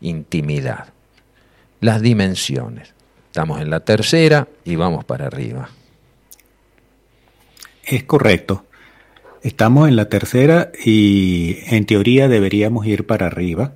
intimidad. 0.00 0.92
Las 1.80 2.00
dimensiones. 2.00 2.94
Estamos 3.26 3.60
en 3.60 3.68
la 3.68 3.80
tercera 3.80 4.46
y 4.64 4.76
vamos 4.76 5.04
para 5.04 5.26
arriba. 5.26 5.68
Es 7.84 8.04
correcto. 8.04 8.64
Estamos 9.42 9.88
en 9.88 9.96
la 9.96 10.08
tercera 10.08 10.70
y 10.84 11.58
en 11.66 11.84
teoría 11.84 12.28
deberíamos 12.28 12.86
ir 12.86 13.06
para 13.06 13.26
arriba. 13.26 13.74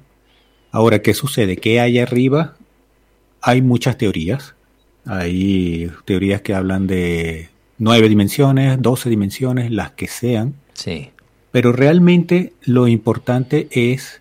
Ahora, 0.71 1.03
¿qué 1.03 1.13
sucede? 1.13 1.57
¿Qué 1.57 1.81
hay 1.81 1.99
arriba? 1.99 2.55
Hay 3.43 3.61
muchas 3.63 3.99
teorías. 3.99 4.55
Hay 5.09 5.91
teorías 6.05 6.43
que 6.43 6.55
hablan 6.55 6.87
de 6.87 7.49
nueve 7.79 8.11
dimensiones, 8.11 8.81
doce 8.81 9.09
dimensiones, 9.09 9.71
las 9.71 9.93
que 9.93 10.07
sean. 10.07 10.55
Sí. 10.75 11.11
Pero 11.51 11.73
realmente 11.73 12.53
lo 12.63 12.89
importante 12.89 13.69
es 13.71 14.21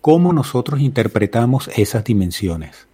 cómo 0.00 0.32
nosotros 0.32 0.80
interpretamos 0.80 1.68
esas 1.76 2.04
dimensiones. 2.04 2.86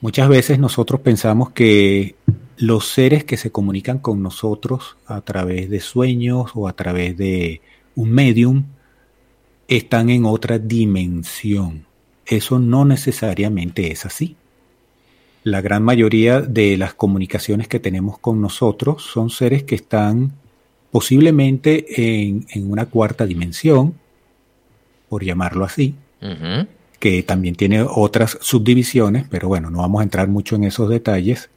Muchas 0.00 0.28
veces 0.28 0.58
nosotros 0.58 1.00
pensamos 1.02 1.50
que 1.50 2.16
los 2.56 2.88
seres 2.88 3.22
que 3.22 3.36
se 3.36 3.52
comunican 3.52 4.00
con 4.00 4.20
nosotros 4.20 4.96
a 5.06 5.20
través 5.20 5.70
de 5.70 5.78
sueños 5.78 6.50
o 6.54 6.66
a 6.66 6.72
través 6.72 7.16
de 7.16 7.60
un 7.94 8.10
medium 8.10 8.64
están 9.68 10.10
en 10.10 10.24
otra 10.24 10.58
dimensión. 10.58 11.86
Eso 12.26 12.58
no 12.58 12.84
necesariamente 12.84 13.92
es 13.92 14.04
así. 14.04 14.36
La 15.44 15.60
gran 15.60 15.82
mayoría 15.82 16.40
de 16.40 16.78
las 16.78 16.94
comunicaciones 16.94 17.68
que 17.68 17.78
tenemos 17.78 18.18
con 18.18 18.40
nosotros 18.40 19.02
son 19.02 19.28
seres 19.28 19.62
que 19.62 19.74
están 19.74 20.32
posiblemente 20.90 21.84
en, 22.30 22.46
una 22.70 22.86
cuarta 22.86 23.26
dimensión, 23.26 23.92
por 25.10 25.22
llamarlo 25.22 25.66
así, 25.66 25.96
que 26.98 27.22
también 27.22 27.56
tiene 27.56 27.82
otras 27.82 28.38
subdivisiones, 28.40 29.26
pero 29.28 29.48
bueno, 29.48 29.68
no 29.70 29.80
vamos 29.80 30.00
a 30.00 30.04
entrar 30.04 30.28
mucho 30.28 30.56
en 30.56 30.64
esos 30.64 30.88
detalles. 30.88 31.50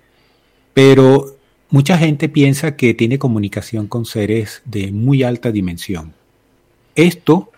Pero 0.73 1.37
mucha 1.69 1.97
gente 1.97 2.27
piensa 2.27 2.75
que 2.75 2.93
tiene 2.93 3.17
comunicación 3.17 3.87
con 3.87 4.03
seres 4.03 4.61
de 4.65 4.91
muy 4.91 5.23
alta 5.23 5.53
dimensión. 5.53 6.13
Esto 6.95 7.53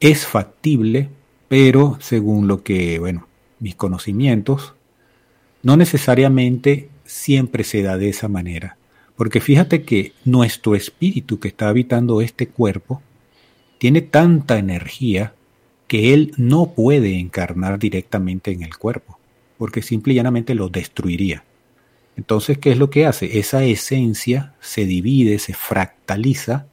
es 0.00 0.26
factible, 0.26 1.10
pero 1.48 1.98
según 2.00 2.48
lo 2.48 2.62
que, 2.62 2.98
bueno, 2.98 3.26
mis 3.58 3.74
conocimientos, 3.74 4.72
no 5.62 5.76
necesariamente 5.76 6.88
siempre 7.04 7.64
se 7.64 7.82
da 7.82 7.96
de 7.96 8.08
esa 8.08 8.28
manera. 8.28 8.76
Porque 9.16 9.40
fíjate 9.40 9.82
que 9.82 10.12
nuestro 10.24 10.74
espíritu 10.74 11.38
que 11.40 11.48
está 11.48 11.68
habitando 11.68 12.20
este 12.20 12.48
cuerpo 12.48 13.02
tiene 13.78 14.00
tanta 14.00 14.58
energía 14.58 15.34
que 15.86 16.14
él 16.14 16.32
no 16.36 16.72
puede 16.72 17.18
encarnar 17.18 17.78
directamente 17.78 18.52
en 18.52 18.62
el 18.62 18.76
cuerpo, 18.76 19.18
porque 19.58 19.82
simple 19.82 20.12
y 20.12 20.16
llanamente 20.16 20.54
lo 20.54 20.68
destruiría. 20.68 21.44
Entonces, 22.16 22.58
¿qué 22.58 22.70
es 22.70 22.78
lo 22.78 22.90
que 22.90 23.06
hace? 23.06 23.38
Esa 23.38 23.64
esencia 23.64 24.54
se 24.60 24.84
divide, 24.84 25.38
se 25.38 25.54
fractaliza, 25.54 26.66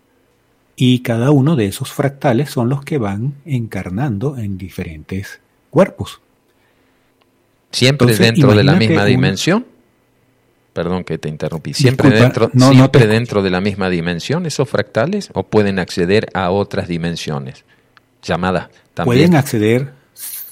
y 0.75 0.99
cada 0.99 1.31
uno 1.31 1.55
de 1.55 1.65
esos 1.65 1.91
fractales 1.91 2.51
son 2.51 2.69
los 2.69 2.83
que 2.83 2.99
van 2.99 3.33
encarnando 3.45 4.37
en 4.37 4.59
diferentes 4.59 5.41
cuerpos. 5.71 6.21
¿Siempre 7.77 8.15
dentro 8.15 8.53
de 8.55 8.63
la 8.63 8.73
misma 8.73 9.05
dimensión? 9.05 9.65
Perdón 10.73 11.03
que 11.03 11.17
te 11.17 11.29
interrumpí. 11.29 11.73
¿Siempre, 11.73 12.09
dentro, 12.09 12.51
siempre 12.53 13.07
dentro 13.07 13.41
de 13.41 13.49
la 13.49 13.61
misma 13.61 13.89
dimensión 13.89 14.45
esos 14.45 14.69
fractales 14.69 15.29
o 15.33 15.43
pueden 15.43 15.79
acceder 15.79 16.27
a 16.33 16.51
otras 16.51 16.87
dimensiones? 16.87 17.65
Llamadas 18.23 18.69
Pueden 19.05 19.35
acceder. 19.35 19.91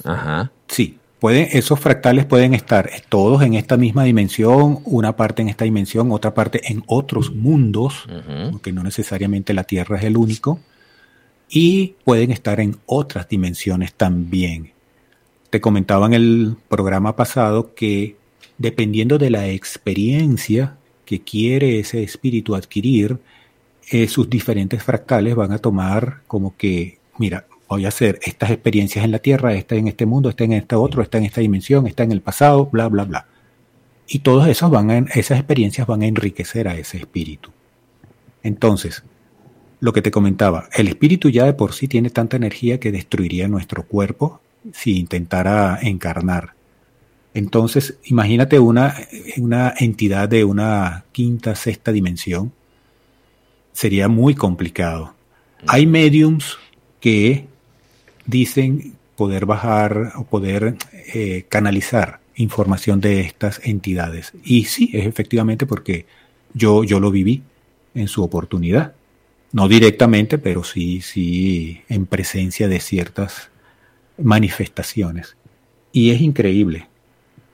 Ajá. 0.03 0.51
Sí, 0.67 0.99
pueden, 1.19 1.47
esos 1.51 1.79
fractales 1.79 2.25
pueden 2.25 2.53
estar 2.53 2.89
todos 3.09 3.41
en 3.41 3.55
esta 3.55 3.77
misma 3.77 4.03
dimensión, 4.03 4.79
una 4.85 5.15
parte 5.15 5.41
en 5.41 5.49
esta 5.49 5.65
dimensión, 5.65 6.11
otra 6.11 6.33
parte 6.33 6.61
en 6.71 6.83
otros 6.85 7.33
mundos, 7.33 8.05
porque 8.51 8.71
no 8.71 8.83
necesariamente 8.83 9.53
la 9.53 9.63
Tierra 9.63 9.97
es 9.97 10.03
el 10.03 10.17
único, 10.17 10.59
y 11.49 11.95
pueden 12.03 12.31
estar 12.31 12.59
en 12.59 12.77
otras 12.85 13.27
dimensiones 13.27 13.93
también. 13.93 14.74
Te 15.55 15.61
comentaba 15.61 16.05
en 16.07 16.13
el 16.13 16.57
programa 16.67 17.15
pasado 17.15 17.73
que 17.75 18.17
dependiendo 18.57 19.17
de 19.17 19.29
la 19.29 19.47
experiencia 19.47 20.75
que 21.05 21.21
quiere 21.21 21.79
ese 21.79 22.03
espíritu 22.03 22.55
adquirir, 22.55 23.19
eh, 23.89 24.09
sus 24.09 24.29
diferentes 24.29 24.83
fractales 24.83 25.33
van 25.33 25.53
a 25.53 25.59
tomar 25.59 26.23
como 26.27 26.57
que, 26.57 26.99
mira, 27.17 27.45
voy 27.69 27.85
a 27.85 27.87
hacer 27.87 28.19
estas 28.23 28.51
experiencias 28.51 29.05
en 29.05 29.11
la 29.11 29.19
Tierra, 29.19 29.53
esta 29.53 29.75
en 29.75 29.87
este 29.87 30.05
mundo, 30.05 30.27
esta 30.27 30.43
en 30.43 30.51
este 30.51 30.75
otro, 30.75 31.01
esta 31.01 31.19
en 31.19 31.23
esta 31.23 31.39
dimensión, 31.39 31.87
esta 31.87 32.03
en 32.03 32.11
el 32.11 32.19
pasado, 32.19 32.65
bla, 32.65 32.89
bla, 32.89 33.05
bla. 33.05 33.25
Y 34.09 34.19
todas 34.19 34.49
esas, 34.49 34.69
experiencias 35.37 35.87
van 35.87 36.01
a 36.01 36.05
enriquecer 36.05 36.67
a 36.67 36.75
ese 36.75 36.97
espíritu. 36.97 37.51
Entonces, 38.43 39.03
lo 39.79 39.93
que 39.93 40.01
te 40.01 40.11
comentaba, 40.11 40.67
el 40.73 40.89
espíritu 40.89 41.29
ya 41.29 41.45
de 41.45 41.53
por 41.53 41.71
sí 41.71 41.87
tiene 41.87 42.09
tanta 42.09 42.35
energía 42.35 42.77
que 42.77 42.91
destruiría 42.91 43.47
nuestro 43.47 43.83
cuerpo 43.83 44.41
si 44.73 44.97
intentara 44.97 45.79
encarnar. 45.81 46.53
Entonces, 47.33 47.97
imagínate 48.05 48.59
una, 48.59 48.95
una 49.37 49.73
entidad 49.77 50.29
de 50.29 50.45
una 50.45 51.03
quinta, 51.11 51.55
sexta 51.55 51.91
dimensión. 51.91 52.53
Sería 53.73 54.07
muy 54.07 54.35
complicado. 54.35 55.13
Hay 55.67 55.85
mediums 55.85 56.57
que 57.01 57.45
dicen 58.25 58.93
poder 59.15 59.45
bajar 59.45 60.13
o 60.15 60.23
poder 60.23 60.77
eh, 61.13 61.45
canalizar 61.49 62.19
información 62.35 63.01
de 63.01 63.21
estas 63.21 63.59
entidades. 63.63 64.33
Y 64.43 64.65
sí, 64.65 64.89
es 64.93 65.05
efectivamente 65.05 65.65
porque 65.65 66.05
yo, 66.53 66.83
yo 66.83 66.99
lo 66.99 67.11
viví 67.11 67.43
en 67.93 68.07
su 68.07 68.23
oportunidad. 68.23 68.93
No 69.51 69.67
directamente, 69.67 70.37
pero 70.37 70.63
sí, 70.63 71.01
sí 71.01 71.81
en 71.87 72.05
presencia 72.05 72.67
de 72.67 72.79
ciertas 72.79 73.49
manifestaciones. 74.17 75.35
Y 75.91 76.11
es 76.11 76.21
increíble. 76.21 76.87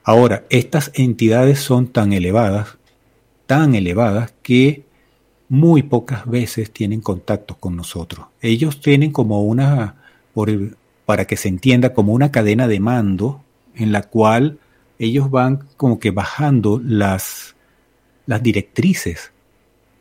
Ahora, 0.04 0.44
estas 0.50 0.90
entidades 0.94 1.60
son 1.60 1.86
tan 1.86 2.12
elevadas, 2.12 2.76
tan 3.46 3.74
elevadas, 3.74 4.34
que 4.42 4.84
muy 5.48 5.82
pocas 5.82 6.26
veces 6.26 6.72
tienen 6.72 7.00
contacto 7.00 7.56
con 7.56 7.76
nosotros. 7.76 8.26
Ellos 8.40 8.80
tienen 8.80 9.12
como 9.12 9.42
una 9.42 9.96
para 11.04 11.26
que 11.26 11.36
se 11.36 11.48
entienda 11.48 11.92
como 11.92 12.14
una 12.14 12.32
cadena 12.32 12.66
de 12.68 12.80
mando 12.80 13.44
en 13.74 13.92
la 13.92 14.02
cual 14.02 14.58
ellos 14.98 15.30
van 15.30 15.68
como 15.76 15.98
que 15.98 16.10
bajando 16.10 16.80
las, 16.82 17.54
las 18.26 18.42
directrices 18.42 19.32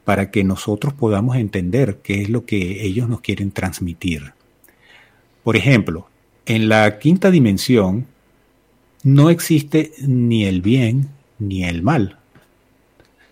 para 0.06 0.32
que 0.32 0.44
nosotros 0.44 0.94
podamos 0.94 1.36
entender 1.36 2.00
qué 2.04 2.22
es 2.22 2.30
lo 2.30 2.46
que 2.46 2.86
ellos 2.86 3.10
nos 3.10 3.22
quieren 3.22 3.52
transmitir. 3.52 4.34
Por 5.44 5.58
ejemplo, 5.58 6.08
en 6.56 6.68
la 6.68 7.00
quinta 7.00 7.32
dimensión 7.32 8.08
no 9.04 9.30
existe 9.30 9.94
ni 10.06 10.44
el 10.44 10.62
bien 10.62 11.08
ni 11.40 11.64
el 11.64 11.82
mal. 11.82 12.18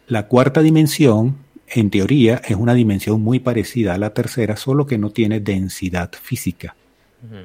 La 0.07 0.27
cuarta 0.27 0.61
dimensión, 0.61 1.35
en 1.67 1.89
teoría, 1.89 2.41
es 2.47 2.55
una 2.55 2.73
dimensión 2.73 3.21
muy 3.21 3.39
parecida 3.39 3.93
a 3.93 3.97
la 3.97 4.13
tercera, 4.13 4.55
solo 4.55 4.85
que 4.85 4.97
no 4.97 5.09
tiene 5.09 5.41
densidad 5.41 6.11
física. 6.13 6.75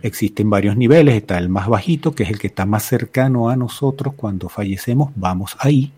Existen 0.02 0.48
varios 0.48 0.76
niveles, 0.76 1.16
está 1.16 1.38
el 1.38 1.48
más 1.48 1.66
bajito, 1.68 2.14
que 2.14 2.22
es 2.22 2.30
el 2.30 2.38
que 2.38 2.46
está 2.46 2.64
más 2.64 2.84
cercano 2.84 3.48
a 3.48 3.56
nosotros 3.56 4.14
cuando 4.14 4.48
fallecemos, 4.48 5.10
vamos 5.16 5.56
ahí. 5.58 5.90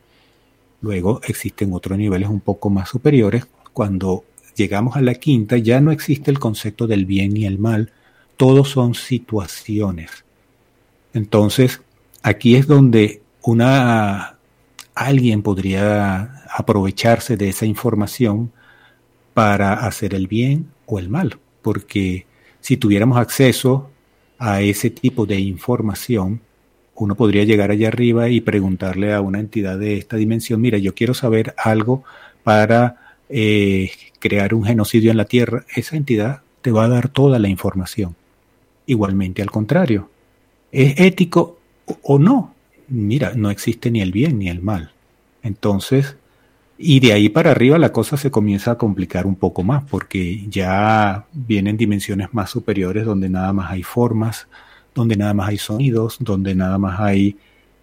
Luego 0.81 1.21
existen 1.23 1.75
otros 1.75 1.99
niveles 1.99 2.31
un 2.31 2.41
poco 2.41 2.71
más 2.71 2.89
superiores. 2.89 3.47
Cuando 3.75 4.25
llegamos 4.57 4.97
a 4.97 5.03
la 5.03 5.17
quinta 5.17 5.59
ya 5.59 5.83
no 5.83 5.93
existe 5.93 6.31
el 6.31 6.39
concepto 6.39 6.87
del 6.87 7.05
bien 7.05 7.35
ni 7.35 7.45
el 7.45 7.59
mal, 7.59 7.93
todos 8.37 8.71
son 8.71 8.95
situaciones. 8.95 10.25
Entonces, 11.13 11.81
aquí 12.23 12.57
es 12.57 12.67
donde 12.67 13.23
una 13.43 14.37
alguien 14.95 15.43
podría 15.43 16.45
aprovecharse 16.51 17.37
de 17.37 17.51
esa 17.51 17.67
información 17.67 18.51
para 19.35 19.75
hacer 19.75 20.15
el 20.15 20.27
bien 20.27 20.71
o 20.87 20.99
el 20.99 21.11
mal, 21.11 21.39
porque 21.63 22.27
si 22.61 22.79
tuviéramos 22.79 23.19
acceso 23.19 23.91
a 24.39 24.63
ese 24.63 24.91
tipo 24.91 25.27
de 25.27 25.39
información, 25.39 26.41
uno 26.95 27.15
podría 27.15 27.45
llegar 27.45 27.71
allá 27.71 27.89
arriba 27.89 28.29
y 28.31 28.41
preguntarle 28.41 29.13
a 29.13 29.21
una 29.21 29.39
entidad 29.39 29.79
de 29.79 29.99
esta 29.99 30.17
dimensión, 30.17 30.61
mira, 30.61 30.79
yo 30.79 30.95
quiero 30.95 31.13
saber 31.13 31.55
algo 31.59 32.05
para 32.43 33.19
eh, 33.29 33.91
crear 34.19 34.55
un 34.55 34.65
genocidio 34.65 35.11
en 35.11 35.19
la 35.19 35.27
Tierra. 35.27 35.67
Esa 35.75 35.97
entidad 35.97 36.41
te 36.63 36.73
va 36.73 36.85
a 36.85 36.89
dar 36.89 37.09
toda 37.09 37.39
la 37.39 37.49
información. 37.49 38.17
Igualmente 38.87 39.43
al 39.43 39.51
contrario. 39.51 40.11
¿Es 40.73 40.99
ético 41.01 41.59
o 42.03 42.19
no? 42.19 42.55
Mira, 42.89 43.33
no 43.35 43.51
existe 43.51 43.91
ni 43.91 44.01
el 44.01 44.13
bien 44.13 44.39
ni 44.39 44.49
el 44.49 44.63
mal. 44.63 44.93
Entonces, 45.43 46.17
y 46.79 47.01
de 47.01 47.13
ahí 47.13 47.29
para 47.29 47.53
arriba 47.53 47.79
la 47.79 47.93
cosa 47.93 48.17
se 48.17 48.31
comienza 48.31 48.73
a 48.73 48.79
complicar 48.79 49.27
un 49.27 49.37
poco 49.37 49.63
más, 49.63 49.85
porque 49.85 50.47
ya 50.49 51.27
vienen 51.33 51.77
dimensiones 51.77 52.33
más 52.35 52.51
superiores 52.51 53.05
donde 53.05 53.29
nada 53.29 53.53
más 53.53 53.71
hay 53.71 53.83
formas, 53.83 54.47
donde 54.95 55.17
nada 55.17 55.35
más 55.35 55.49
hay 55.49 55.59
sonidos, 55.59 56.17
donde 56.21 56.55
nada 56.55 56.79
más 56.79 57.01
hay 57.01 57.37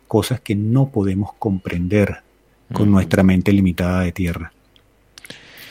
cosas 0.07 0.41
que 0.41 0.55
no 0.55 0.89
podemos 0.89 1.33
comprender 1.33 2.21
con 2.71 2.91
nuestra 2.91 3.23
mente 3.23 3.51
limitada 3.51 4.01
de 4.01 4.11
tierra. 4.11 4.53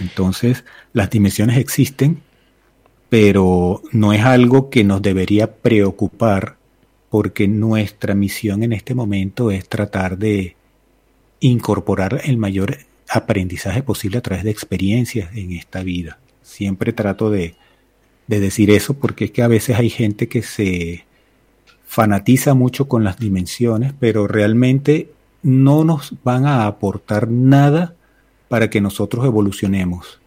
Entonces, 0.00 0.64
las 0.92 1.10
dimensiones 1.10 1.58
existen, 1.58 2.22
pero 3.12 3.82
no 3.92 4.14
es 4.14 4.24
algo 4.24 4.70
que 4.70 4.84
nos 4.84 5.02
debería 5.02 5.56
preocupar 5.56 6.56
porque 7.10 7.46
nuestra 7.46 8.14
misión 8.14 8.62
en 8.62 8.72
este 8.72 8.94
momento 8.94 9.50
es 9.50 9.68
tratar 9.68 10.16
de 10.16 10.56
incorporar 11.38 12.22
el 12.24 12.38
mayor 12.38 12.78
aprendizaje 13.10 13.82
posible 13.82 14.16
a 14.16 14.22
través 14.22 14.44
de 14.44 14.50
experiencias 14.50 15.28
en 15.36 15.52
esta 15.52 15.82
vida. 15.82 16.20
Siempre 16.40 16.94
trato 16.94 17.28
de, 17.28 17.54
de 18.28 18.40
decir 18.40 18.70
eso 18.70 18.94
porque 18.94 19.26
es 19.26 19.30
que 19.30 19.42
a 19.42 19.48
veces 19.48 19.76
hay 19.76 19.90
gente 19.90 20.26
que 20.26 20.40
se 20.40 21.04
fanatiza 21.84 22.54
mucho 22.54 22.88
con 22.88 23.04
las 23.04 23.18
dimensiones, 23.18 23.92
pero 24.00 24.26
realmente 24.26 25.12
no 25.42 25.84
nos 25.84 26.14
van 26.24 26.46
a 26.46 26.64
aportar 26.64 27.28
nada 27.28 27.94
para 28.48 28.70
que 28.70 28.80
nosotros 28.80 29.26
evolucionemos. 29.26 30.21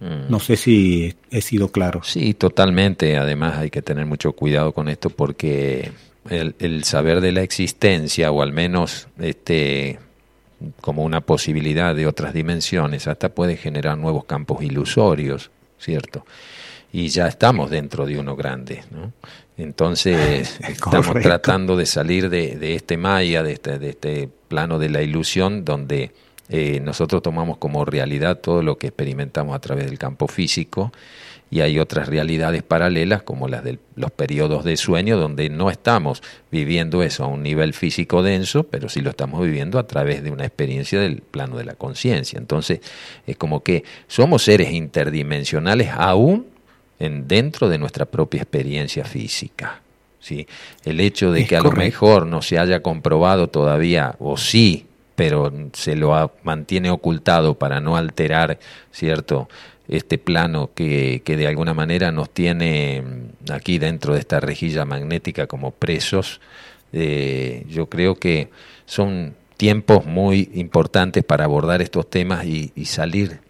Mm. 0.00 0.30
No 0.30 0.40
sé 0.40 0.56
si 0.56 1.14
he 1.30 1.40
sido 1.40 1.68
claro. 1.70 2.02
Sí, 2.04 2.34
totalmente. 2.34 3.16
Además 3.16 3.58
hay 3.58 3.70
que 3.70 3.82
tener 3.82 4.06
mucho 4.06 4.32
cuidado 4.32 4.72
con 4.72 4.88
esto 4.88 5.10
porque 5.10 5.92
el, 6.30 6.54
el 6.58 6.84
saber 6.84 7.20
de 7.20 7.32
la 7.32 7.42
existencia 7.42 8.30
o 8.30 8.42
al 8.42 8.52
menos 8.52 9.08
este 9.18 9.98
como 10.80 11.04
una 11.04 11.20
posibilidad 11.20 11.94
de 11.94 12.06
otras 12.06 12.34
dimensiones 12.34 13.06
hasta 13.06 13.28
puede 13.28 13.56
generar 13.56 13.96
nuevos 13.96 14.24
campos 14.24 14.62
ilusorios, 14.62 15.50
¿cierto? 15.78 16.26
Y 16.92 17.08
ya 17.08 17.28
estamos 17.28 17.70
dentro 17.70 18.06
de 18.06 18.18
uno 18.18 18.34
grande, 18.34 18.82
¿no? 18.90 19.12
Entonces 19.56 20.58
estamos 20.68 21.20
tratando 21.20 21.76
de 21.76 21.86
salir 21.86 22.30
de, 22.30 22.74
este 22.74 22.96
maya, 22.96 23.42
de 23.42 23.52
este, 23.52 23.78
de 23.78 23.90
este, 23.90 24.28
plano 24.48 24.78
de 24.78 24.88
la 24.88 25.02
ilusión, 25.02 25.64
donde 25.64 26.12
eh, 26.48 26.80
nosotros 26.80 27.22
tomamos 27.22 27.58
como 27.58 27.84
realidad 27.84 28.38
todo 28.38 28.62
lo 28.62 28.78
que 28.78 28.88
experimentamos 28.88 29.54
a 29.54 29.58
través 29.58 29.86
del 29.86 29.98
campo 29.98 30.28
físico 30.28 30.92
y 31.50 31.60
hay 31.60 31.78
otras 31.78 32.08
realidades 32.08 32.62
paralelas 32.62 33.22
como 33.22 33.48
las 33.48 33.64
de 33.64 33.78
los 33.96 34.10
periodos 34.10 34.64
de 34.64 34.76
sueño 34.76 35.16
donde 35.16 35.48
no 35.48 35.70
estamos 35.70 36.22
viviendo 36.50 37.02
eso 37.02 37.24
a 37.24 37.26
un 37.26 37.42
nivel 37.42 37.72
físico 37.72 38.22
denso, 38.22 38.64
pero 38.64 38.88
sí 38.88 39.00
lo 39.00 39.10
estamos 39.10 39.42
viviendo 39.42 39.78
a 39.78 39.86
través 39.86 40.22
de 40.22 40.30
una 40.30 40.44
experiencia 40.44 41.00
del 41.00 41.22
plano 41.22 41.56
de 41.56 41.64
la 41.64 41.74
conciencia. 41.74 42.38
Entonces 42.38 42.80
es 43.26 43.36
como 43.36 43.62
que 43.62 43.84
somos 44.06 44.42
seres 44.42 44.72
interdimensionales 44.72 45.90
aún 45.92 46.46
en, 46.98 47.26
dentro 47.28 47.68
de 47.68 47.78
nuestra 47.78 48.04
propia 48.04 48.42
experiencia 48.42 49.04
física. 49.04 49.80
¿sí? 50.20 50.46
El 50.84 51.00
hecho 51.00 51.32
de 51.32 51.46
que 51.46 51.56
a 51.56 51.62
lo 51.62 51.72
mejor 51.72 52.26
no 52.26 52.42
se 52.42 52.58
haya 52.58 52.82
comprobado 52.82 53.48
todavía, 53.48 54.16
o 54.18 54.36
sí, 54.36 54.87
pero 55.18 55.52
se 55.72 55.96
lo 55.96 56.32
mantiene 56.44 56.92
ocultado 56.92 57.58
para 57.58 57.80
no 57.80 57.96
alterar, 57.96 58.60
¿cierto? 58.92 59.48
Este 59.88 60.16
plano 60.16 60.70
que, 60.76 61.22
que 61.24 61.36
de 61.36 61.48
alguna 61.48 61.74
manera 61.74 62.12
nos 62.12 62.30
tiene 62.30 63.02
mm, 63.02 63.50
aquí 63.50 63.80
dentro 63.80 64.14
de 64.14 64.20
esta 64.20 64.38
rejilla 64.38 64.84
magnética 64.84 65.48
como 65.48 65.72
presos, 65.72 66.40
eh, 66.92 67.64
yo 67.68 67.88
creo 67.88 68.14
que 68.14 68.50
son 68.86 69.34
tiempos 69.56 70.06
muy 70.06 70.52
importantes 70.54 71.24
para 71.24 71.46
abordar 71.46 71.82
estos 71.82 72.08
temas 72.08 72.44
y, 72.44 72.70
y 72.76 72.84
salir 72.84 73.40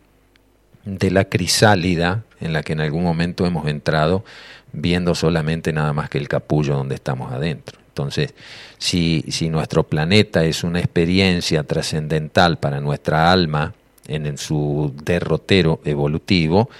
de 0.86 1.10
la 1.10 1.26
crisálida 1.26 2.24
en 2.40 2.54
la 2.54 2.62
que 2.62 2.72
en 2.72 2.80
algún 2.80 3.02
momento 3.02 3.44
hemos 3.44 3.68
entrado 3.68 4.24
viendo 4.72 5.14
solamente 5.14 5.74
nada 5.74 5.92
más 5.92 6.08
que 6.08 6.16
el 6.16 6.28
capullo 6.28 6.76
donde 6.76 6.94
estamos 6.94 7.30
adentro. 7.30 7.78
Entonces, 7.98 8.32
si, 8.78 9.24
si 9.28 9.48
nuestro 9.48 9.82
planeta 9.82 10.44
es 10.44 10.62
una 10.62 10.78
experiencia 10.78 11.64
trascendental 11.64 12.58
para 12.58 12.80
nuestra 12.80 13.32
alma 13.32 13.74
en, 14.06 14.38
su 14.38 14.94
derrotero 15.02 15.80
evolutivo, 15.84 16.70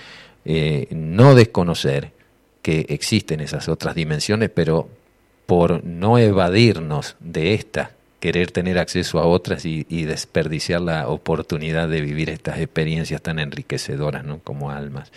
eh, 0.45 0.87
no 0.93 1.35
desconocer 1.35 2.13
que 2.63 2.87
existen 2.89 3.41
esas 3.41 3.69
otras 3.69 3.97
dimensiones, 3.97 4.49
pero 4.55 4.89
por 5.47 5.83
no 5.85 6.19
evadirnos 6.19 7.17
de 7.19 7.55
esta 7.55 7.91
querer 8.21 8.53
tener 8.53 8.79
acceso 8.79 9.19
a 9.19 9.27
otras 9.27 9.65
y, 9.65 9.85
desperdiciar 10.05 10.81
la 10.81 11.09
oportunidad 11.09 11.89
de 11.89 12.01
vivir 12.01 12.31
estas 12.31 12.61
experiencias 12.61 13.23
tan 13.23 13.41
enriquecedoras 13.41 14.25
¿no? 14.25 14.39
como 14.39 14.71
almas. 14.71 15.11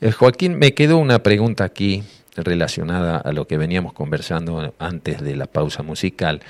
Eh, 0.00 0.10
Joaquín, 0.10 0.58
me 0.58 0.72
quedó 0.72 0.96
una 0.96 1.22
pregunta 1.22 1.64
aquí 1.64 2.02
relacionada 2.36 3.18
a 3.18 3.32
lo 3.32 3.46
que 3.46 3.58
veníamos 3.58 3.92
conversando 3.92 4.74
antes 4.78 5.22
de 5.22 5.36
la 5.36 5.46
pausa 5.46 5.82
musical. 5.82 6.40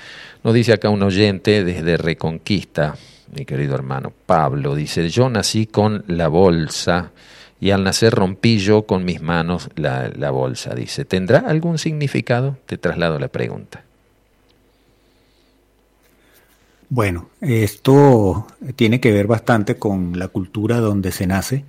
Nos 0.43 0.53
dice 0.53 0.73
acá 0.73 0.89
un 0.89 1.03
oyente 1.03 1.63
desde 1.63 1.97
Reconquista, 1.97 2.95
mi 3.35 3.45
querido 3.45 3.75
hermano 3.75 4.13
Pablo, 4.25 4.75
dice, 4.75 5.09
yo 5.09 5.29
nací 5.29 5.65
con 5.65 6.03
la 6.07 6.27
bolsa 6.27 7.11
y 7.59 7.71
al 7.71 7.83
nacer 7.83 8.13
rompí 8.13 8.59
yo 8.59 8.83
con 8.83 9.03
mis 9.03 9.21
manos 9.21 9.69
la, 9.75 10.31
bolsa, 10.31 10.75
dice, 10.75 11.05
¿tendrá 11.05 11.39
algún 11.39 11.77
significado? 11.77 12.57
Te 12.65 12.77
traslado 12.77 13.19
la 13.19 13.29
pregunta. 13.29 13.83
Bueno, 16.89 17.29
esto 17.41 18.47
tiene 18.75 19.01
que 19.01 19.11
ver 19.11 19.27
bastante 19.27 19.75
con 19.75 20.17
la 20.17 20.29
cultura 20.29 20.79
donde 20.79 21.11
se 21.11 21.27
nace. 21.27 21.65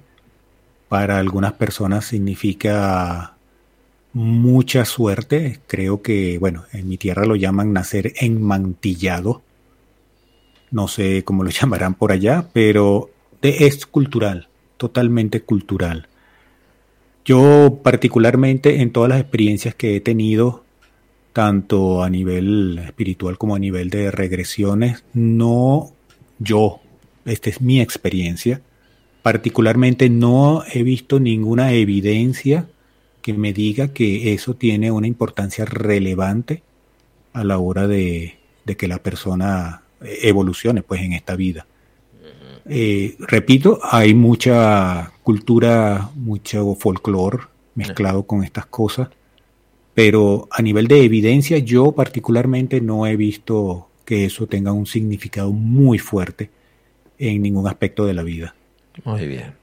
Para 0.89 1.19
algunas 1.19 1.55
personas 1.55 2.05
significa 2.05 3.35
mucha 4.13 4.85
suerte. 4.85 5.61
Creo 5.67 6.03
que, 6.03 6.39
bueno, 6.39 6.65
en 6.73 6.89
mi 6.89 6.97
tierra 6.97 7.27
lo 7.27 7.37
llaman 7.37 7.73
nacer 7.73 8.13
enmantillado. 8.17 9.43
No 10.71 10.89
sé 10.89 11.25
cómo 11.25 11.45
lo 11.45 11.51
llamarán 11.51 11.95
por 11.95 12.13
allá, 12.13 12.49
pero 12.53 13.11
es 13.43 13.87
cultural, 13.87 14.49
totalmente 14.77 15.43
cultural. 15.43 16.09
Yo 17.25 17.81
particularmente 17.83 18.81
en 18.81 18.91
todas 18.91 19.11
las 19.11 19.21
experiencias 19.21 19.75
que 19.75 19.97
he 19.97 20.01
tenido 20.01 20.65
tanto 21.35 22.03
a 22.03 22.11
nivel 22.11 22.79
espiritual 22.79 23.37
como 23.39 23.55
a 23.55 23.59
nivel 23.59 23.91
de 23.91 24.11
regresiones, 24.11 25.05
no 25.13 25.93
yo, 26.39 26.81
esta 27.27 27.51
es 27.51 27.61
mi 27.61 27.81
experiencia, 27.81 28.63
particularmente 29.23 30.09
no 30.09 30.63
he 30.73 30.83
visto 30.83 31.21
ninguna 31.21 31.73
evidencia 31.73 32.67
que 33.29 33.39
me 33.39 33.53
diga 33.53 33.89
que 33.89 34.33
eso 34.33 34.55
tiene 34.55 34.91
una 34.91 35.07
importancia 35.07 35.65
relevante 35.65 36.63
a 37.35 37.45
la 37.45 37.59
hora 37.59 37.87
de, 37.87 38.39
que 38.79 38.89
la 38.89 39.03
persona 39.03 39.83
evolucione 40.01 40.83
pues 40.83 41.03
en 41.03 41.13
esta 41.13 41.37
vida. 41.37 41.67
Eh, 42.67 43.17
repito, 43.21 43.81
hay 43.83 44.15
mucha 44.15 45.13
cultura, 45.23 46.11
mucho 46.15 46.75
folclore 46.75 47.45
mezclado 47.75 48.23
con 48.25 48.45
estas 48.45 48.67
cosas 48.67 49.09
pero 49.99 50.47
a 50.53 50.63
nivel 50.63 50.87
de 50.87 51.03
evidencia 51.03 51.59
yo 51.59 51.91
particularmente 51.91 52.81
no 52.81 53.05
he 53.05 53.17
visto 53.17 53.89
que 54.05 54.27
eso 54.27 54.47
tenga 54.47 54.71
un 54.71 54.87
significado 54.87 55.51
muy 55.51 55.99
fuerte 55.99 56.51
en 57.19 57.43
ningún 57.43 57.67
aspecto 57.67 58.07
de 58.07 58.15
la 58.15 58.23
vida. 58.23 58.55
Muy 59.05 59.27
bien. 59.27 59.58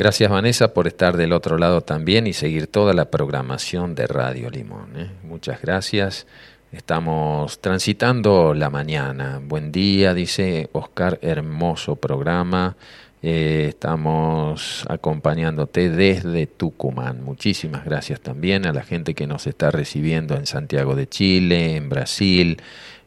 Gracias 0.00 0.30
Vanessa 0.30 0.72
por 0.72 0.86
estar 0.86 1.18
del 1.18 1.34
otro 1.34 1.58
lado 1.58 1.82
también 1.82 2.26
y 2.26 2.32
seguir 2.32 2.68
toda 2.68 2.94
la 2.94 3.10
programación 3.10 3.94
de 3.94 4.06
Radio 4.06 4.48
Limón. 4.48 4.96
¿eh? 4.96 5.10
Muchas 5.24 5.60
gracias. 5.60 6.26
Estamos 6.72 7.60
transitando 7.60 8.54
la 8.54 8.70
mañana. 8.70 9.42
Buen 9.44 9.70
día, 9.72 10.14
dice 10.14 10.70
Oscar, 10.72 11.18
hermoso 11.20 11.96
programa. 11.96 12.76
Eh, 13.22 13.66
estamos 13.68 14.86
acompañándote 14.88 15.90
desde 15.90 16.46
Tucumán. 16.46 17.22
Muchísimas 17.22 17.84
gracias 17.84 18.22
también 18.22 18.64
a 18.64 18.72
la 18.72 18.84
gente 18.84 19.12
que 19.12 19.26
nos 19.26 19.46
está 19.46 19.70
recibiendo 19.70 20.34
en 20.34 20.46
Santiago 20.46 20.94
de 20.94 21.10
Chile, 21.10 21.76
en 21.76 21.90
Brasil, 21.90 22.56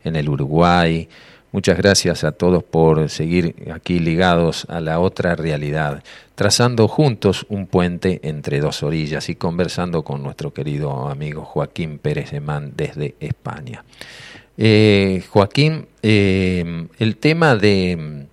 en 0.03 0.15
el 0.15 0.29
Uruguay. 0.29 1.10
Muchas 1.54 1.78
gracias 1.78 2.24
a 2.24 2.32
todos 2.32 2.63
por 2.63 3.12
seguir 3.12 3.54
aquí 3.72 4.00
ligados 4.00 4.66
a 4.70 4.82
la 4.82 5.00
otra 5.00 5.36
realidad, 5.36 6.04
trazando 6.34 6.88
juntos 6.88 7.46
un 7.48 7.68
puente 7.68 8.20
entre 8.24 8.60
dos 8.60 8.82
orillas 8.82 9.30
y 9.30 9.36
conversando 9.36 10.04
con 10.04 10.24
nuestro 10.24 10.52
querido 10.52 11.10
amigo 11.10 11.46
Joaquín 11.46 12.00
Pérez 12.00 12.34
Man 12.42 12.74
desde 12.76 13.13
España. 13.20 13.84
Eh, 14.58 15.24
Joaquín, 15.30 15.86
eh, 16.02 16.88
el 16.98 17.18
tema 17.18 17.56
de, 17.56 18.26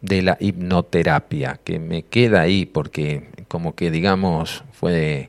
de 0.00 0.22
la 0.22 0.38
hipnoterapia, 0.40 1.60
que 1.62 1.78
me 1.78 2.04
queda 2.04 2.40
ahí 2.40 2.64
porque 2.64 3.28
como 3.48 3.74
que 3.74 3.90
digamos 3.90 4.64
fue 4.72 5.28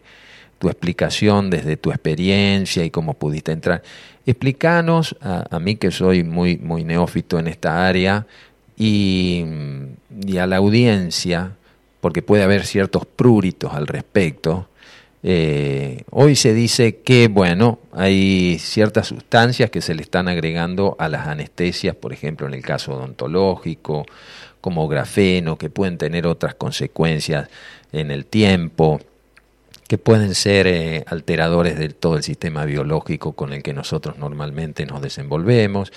tu 0.60 0.70
explicación 0.70 1.50
desde 1.50 1.76
tu 1.76 1.92
experiencia 1.92 2.86
y 2.86 2.90
cómo 2.90 3.16
pudiste 3.16 3.52
entrar. 3.52 3.84
Explícanos, 4.28 5.16
a, 5.22 5.58
mí 5.58 5.78
que 5.78 5.90
soy 5.90 6.26
muy, 6.26 6.58
muy 6.58 6.84
neófito 6.84 7.40
en 7.40 7.48
esta 7.48 7.88
área, 7.88 8.28
y, 8.76 9.46
a 10.38 10.46
la 10.46 10.58
audiencia, 10.58 11.54
porque 12.02 12.22
puede 12.22 12.44
haber 12.44 12.66
ciertos 12.66 13.06
pruritos 13.06 13.74
al 13.74 13.88
respecto, 13.88 14.68
eh, 15.24 16.04
hoy 16.12 16.36
se 16.36 16.54
dice 16.54 16.98
que, 16.98 17.30
bueno, 17.30 17.80
hay 17.94 18.60
ciertas 18.60 19.08
sustancias 19.08 19.70
que 19.70 19.82
se 19.82 19.96
le 19.96 20.02
están 20.02 20.28
agregando 20.28 20.98
a 21.00 21.08
las 21.08 21.26
anestesias, 21.26 21.96
por 21.96 22.12
ejemplo, 22.12 22.48
en 22.48 22.54
el 22.54 22.62
caso 22.62 22.96
odontológico, 22.96 24.06
como 24.60 24.90
grafeno, 24.90 25.58
que 25.58 25.70
pueden 25.70 25.98
tener 25.98 26.28
otras 26.28 26.54
consecuencias 26.54 27.48
en 27.94 28.12
el 28.12 28.26
tiempo 28.26 29.00
que 29.88 29.98
pueden 29.98 30.36
ser 30.36 30.68
eh, 30.68 31.06
alteradores 31.08 31.80
de 31.80 31.90
todo 31.90 32.18
el 32.18 32.24
sistema 32.24 32.66
biológico 32.66 33.34
con 33.34 33.54
el 33.54 33.64
que 33.64 33.74
nosotros 33.74 34.18
normalmente 34.18 34.86
nos 34.86 35.02
desenvolvemos. 35.02 35.94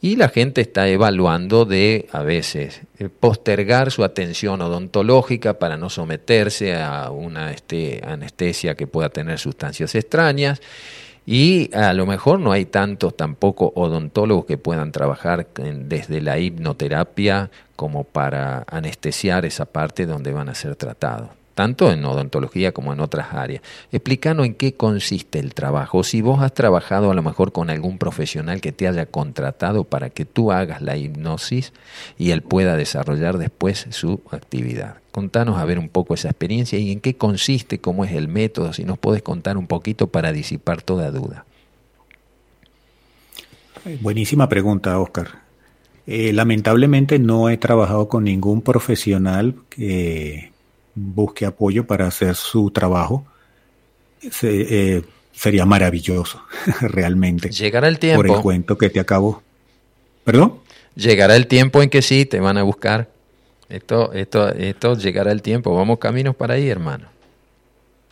Y 0.00 0.16
la 0.16 0.28
gente 0.28 0.60
está 0.60 0.88
evaluando 0.88 1.64
de 1.64 2.08
a 2.12 2.22
veces 2.22 2.82
eh, 2.98 3.08
postergar 3.08 3.90
su 3.90 4.04
atención 4.04 4.60
odontológica 4.60 5.58
para 5.58 5.76
no 5.76 5.88
someterse 5.88 6.74
a 6.74 7.10
una 7.10 7.52
este, 7.52 8.02
anestesia 8.06 8.74
que 8.74 8.86
pueda 8.86 9.08
tener 9.08 9.38
sustancias 9.38 9.94
extrañas. 9.94 10.60
Y 11.24 11.74
a 11.74 11.92
lo 11.92 12.06
mejor 12.06 12.40
no 12.40 12.52
hay 12.52 12.64
tantos 12.64 13.16
tampoco 13.16 13.72
odontólogos 13.74 14.46
que 14.46 14.58
puedan 14.58 14.90
trabajar 14.90 15.46
desde 15.54 16.20
la 16.20 16.38
hipnoterapia 16.38 17.50
como 17.76 18.04
para 18.04 18.64
anestesiar 18.66 19.44
esa 19.44 19.66
parte 19.66 20.06
donde 20.06 20.32
van 20.32 20.48
a 20.48 20.54
ser 20.54 20.76
tratados 20.76 21.39
tanto 21.60 21.92
en 21.92 22.02
odontología 22.06 22.72
como 22.72 22.94
en 22.94 23.00
otras 23.00 23.34
áreas. 23.34 23.60
Explícanos 23.92 24.46
en 24.46 24.54
qué 24.54 24.72
consiste 24.72 25.38
el 25.40 25.52
trabajo, 25.52 26.02
si 26.04 26.22
vos 26.22 26.40
has 26.40 26.54
trabajado 26.54 27.10
a 27.10 27.14
lo 27.14 27.22
mejor 27.22 27.52
con 27.52 27.68
algún 27.68 27.98
profesional 27.98 28.62
que 28.62 28.72
te 28.72 28.88
haya 28.88 29.04
contratado 29.04 29.84
para 29.84 30.08
que 30.08 30.24
tú 30.24 30.52
hagas 30.52 30.80
la 30.80 30.96
hipnosis 30.96 31.74
y 32.16 32.30
él 32.30 32.40
pueda 32.40 32.76
desarrollar 32.76 33.36
después 33.36 33.86
su 33.90 34.22
actividad. 34.30 34.94
Contanos 35.12 35.58
a 35.58 35.66
ver 35.66 35.78
un 35.78 35.90
poco 35.90 36.14
esa 36.14 36.28
experiencia 36.28 36.78
y 36.78 36.92
en 36.92 37.00
qué 37.00 37.18
consiste, 37.18 37.78
cómo 37.78 38.06
es 38.06 38.12
el 38.12 38.28
método, 38.28 38.72
si 38.72 38.84
nos 38.84 38.96
puedes 38.96 39.20
contar 39.20 39.58
un 39.58 39.66
poquito 39.66 40.06
para 40.06 40.32
disipar 40.32 40.80
toda 40.80 41.10
duda. 41.10 41.44
Buenísima 44.00 44.48
pregunta, 44.48 44.98
Oscar. 44.98 45.42
Eh, 46.06 46.32
lamentablemente 46.32 47.18
no 47.18 47.50
he 47.50 47.58
trabajado 47.58 48.08
con 48.08 48.24
ningún 48.24 48.62
profesional 48.62 49.56
que 49.68 50.49
busque 51.14 51.46
apoyo 51.46 51.86
para 51.86 52.06
hacer 52.06 52.34
su 52.34 52.70
trabajo, 52.70 53.26
eh, 54.42 55.02
sería 55.32 55.64
maravilloso, 55.66 56.42
realmente. 56.80 57.50
Llegará 57.50 57.88
el 57.88 57.98
tiempo. 57.98 58.22
Por 58.22 58.36
el 58.36 58.42
cuento 58.42 58.76
que 58.76 58.90
te 58.90 59.00
acabo. 59.00 59.42
¿Perdón? 60.24 60.60
Llegará 60.94 61.36
el 61.36 61.46
tiempo 61.46 61.82
en 61.82 61.88
que 61.88 62.02
sí, 62.02 62.26
te 62.26 62.40
van 62.40 62.58
a 62.58 62.62
buscar. 62.62 63.08
Esto, 63.68 64.12
esto, 64.12 64.48
esto 64.48 64.96
llegará 64.96 65.32
el 65.32 65.42
tiempo. 65.42 65.74
Vamos 65.74 65.98
caminos 65.98 66.34
para 66.34 66.54
ahí, 66.54 66.68
hermano. 66.68 67.06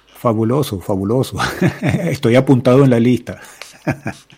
Fabuloso, 0.07 0.81
fabuloso. 0.81 1.37
Estoy 1.83 2.37
apuntado 2.37 2.85
en 2.85 2.90
la 2.90 3.01
lista. 3.01 3.40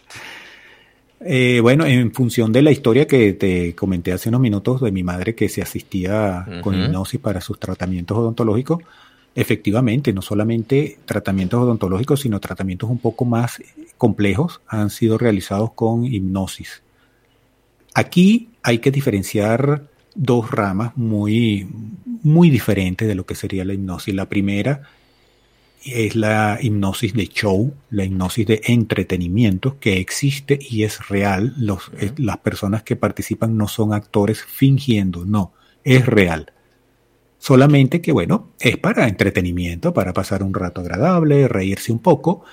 Eh, 1.23 1.61
bueno, 1.61 1.85
en 1.85 2.13
función 2.13 2.51
de 2.51 2.63
la 2.63 2.71
historia 2.71 3.07
que 3.07 3.35
te 3.35 3.75
comenté 3.75 4.13
hace 4.13 4.31
unos 4.31 4.41
minutos 4.41 4.81
de 4.81 4.91
mi 4.91 5.03
madre 5.03 5.35
que 5.35 5.51
se 5.51 5.61
asistía 5.61 6.47
con 6.63 6.75
hipnosis 6.75 7.21
para 7.21 7.43
sus 7.43 7.61
tratamientos 7.61 8.17
odontológicos, 8.17 8.83
efectivamente, 9.35 10.15
no 10.15 10.23
solamente 10.23 10.99
tratamientos 11.05 11.61
odontológicos, 11.61 12.21
sino 12.21 12.41
tratamientos 12.41 12.89
un 12.89 12.99
poco 12.99 13.27
más 13.27 13.63
complejos 13.99 14.63
han 14.67 14.89
sido 14.89 15.19
realizados 15.19 15.73
con 15.75 16.07
hipnosis. 16.07 16.83
Aquí 17.93 18.49
hay 18.63 18.79
que 18.79 18.91
diferenciar 18.91 19.83
dos 20.15 20.51
ramas 20.51 20.97
muy, 20.97 21.69
muy 22.23 22.49
diferentes 22.49 23.07
de 23.07 23.15
lo 23.15 23.27
que 23.27 23.35
sería 23.35 23.65
la 23.67 23.75
hipnosis. 23.75 24.15
La 24.15 24.29
primera 24.29 24.83
es 25.85 26.15
la 26.15 26.59
hipnosis 26.61 27.15
de 27.15 27.27
show, 27.27 27.73
la 27.91 28.05
hipnosis 28.05 28.47
de 28.47 28.61
entretenimiento 28.65 29.79
que 29.79 29.99
existe 29.99 30.59
y 30.61 30.85
es 30.85 31.09
real. 31.09 31.55
Los, 31.57 31.91
las 32.17 32.39
personas 32.39 32.83
que 32.83 32.97
participan 32.97 33.57
no 33.57 33.69
son 33.69 33.95
actores 33.95 34.43
fingiendo, 34.45 35.25
no, 35.25 35.53
es 35.85 36.05
real. 36.07 36.53
Solamente 37.39 38.03
que, 38.03 38.13
bueno, 38.13 38.49
es 38.61 38.77
para 38.77 39.09
entretenimiento, 39.09 39.95
para 39.95 40.13
pasar 40.13 40.43
un 40.43 40.53
rato 40.53 40.83
agradable, 40.83 41.49
reírse 41.49 41.91
un 41.91 42.01
poco, 42.01 42.45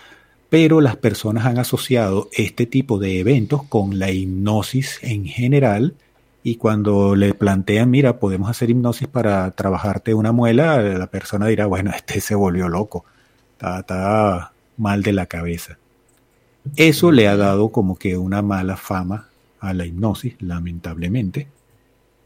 pero 0.49 0.79
las 0.79 0.95
personas 0.95 1.45
han 1.45 1.59
asociado 1.59 2.29
este 2.31 2.65
tipo 2.65 2.97
de 2.97 3.19
eventos 3.19 3.63
con 3.63 3.99
la 3.99 4.11
hipnosis 4.11 4.99
en 5.01 5.25
general 5.25 5.95
y 6.41 6.55
cuando 6.55 7.17
le 7.17 7.33
plantean, 7.33 7.89
mira, 7.89 8.19
podemos 8.19 8.49
hacer 8.49 8.69
hipnosis 8.69 9.09
para 9.09 9.51
trabajarte 9.51 10.13
una 10.13 10.31
muela, 10.31 10.81
la 10.81 11.07
persona 11.07 11.47
dirá, 11.47 11.65
bueno, 11.65 11.91
este 11.93 12.21
se 12.21 12.35
volvió 12.35 12.69
loco 12.69 13.03
está, 13.59 14.51
mal 14.77 15.03
de 15.03 15.13
la 15.13 15.25
cabeza. 15.25 15.77
Eso 16.75 17.11
le 17.11 17.27
ha 17.27 17.35
dado 17.35 17.69
como 17.69 17.95
que 17.97 18.17
una 18.17 18.41
mala 18.41 18.77
fama 18.77 19.27
a 19.59 19.73
la 19.73 19.85
hipnosis, 19.85 20.35
lamentablemente. 20.39 21.47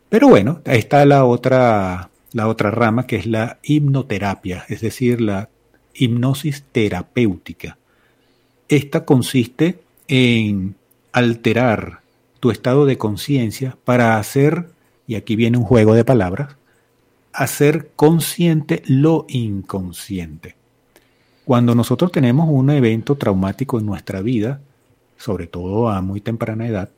Pero 0.10 0.28
bueno, 0.28 0.62
ahí 0.66 0.80
está 0.80 1.06
la 1.06 1.26
otra, 1.26 2.10
la 2.34 2.48
otra 2.48 2.72
rama 2.72 3.08
que 3.08 3.16
es 3.16 3.26
la 3.26 3.60
hipnoterapia, 3.64 4.66
es 4.68 4.82
decir, 4.82 5.22
la 5.22 5.50
hipnosis 5.94 6.64
terapéutica. 6.72 7.78
Esta 8.68 9.06
consiste 9.06 9.80
en 10.08 10.76
alterar 11.12 12.02
tu 12.40 12.52
estado 12.52 12.86
de 12.86 12.98
conciencia 12.98 13.78
para 13.86 14.18
hacer, 14.18 14.72
y 15.08 15.16
aquí 15.16 15.36
viene 15.36 15.58
un 15.58 15.64
juego 15.64 15.94
de 15.94 16.04
palabras, 16.04 16.56
hacer 17.34 17.92
consciente 17.96 18.82
lo 18.86 19.26
inconsciente. 19.30 20.56
Cuando 21.46 21.76
nosotros 21.76 22.12
tenemos 22.12 22.48
un 22.50 22.70
evento 22.70 23.16
traumático 23.16 23.80
en 23.80 23.86
nuestra 23.86 24.22
vida, 24.22 24.62
sobre 25.18 25.48
todo 25.48 25.90
a 25.90 26.02
muy 26.02 26.22
temprana 26.22 26.68
edad, 26.68 26.90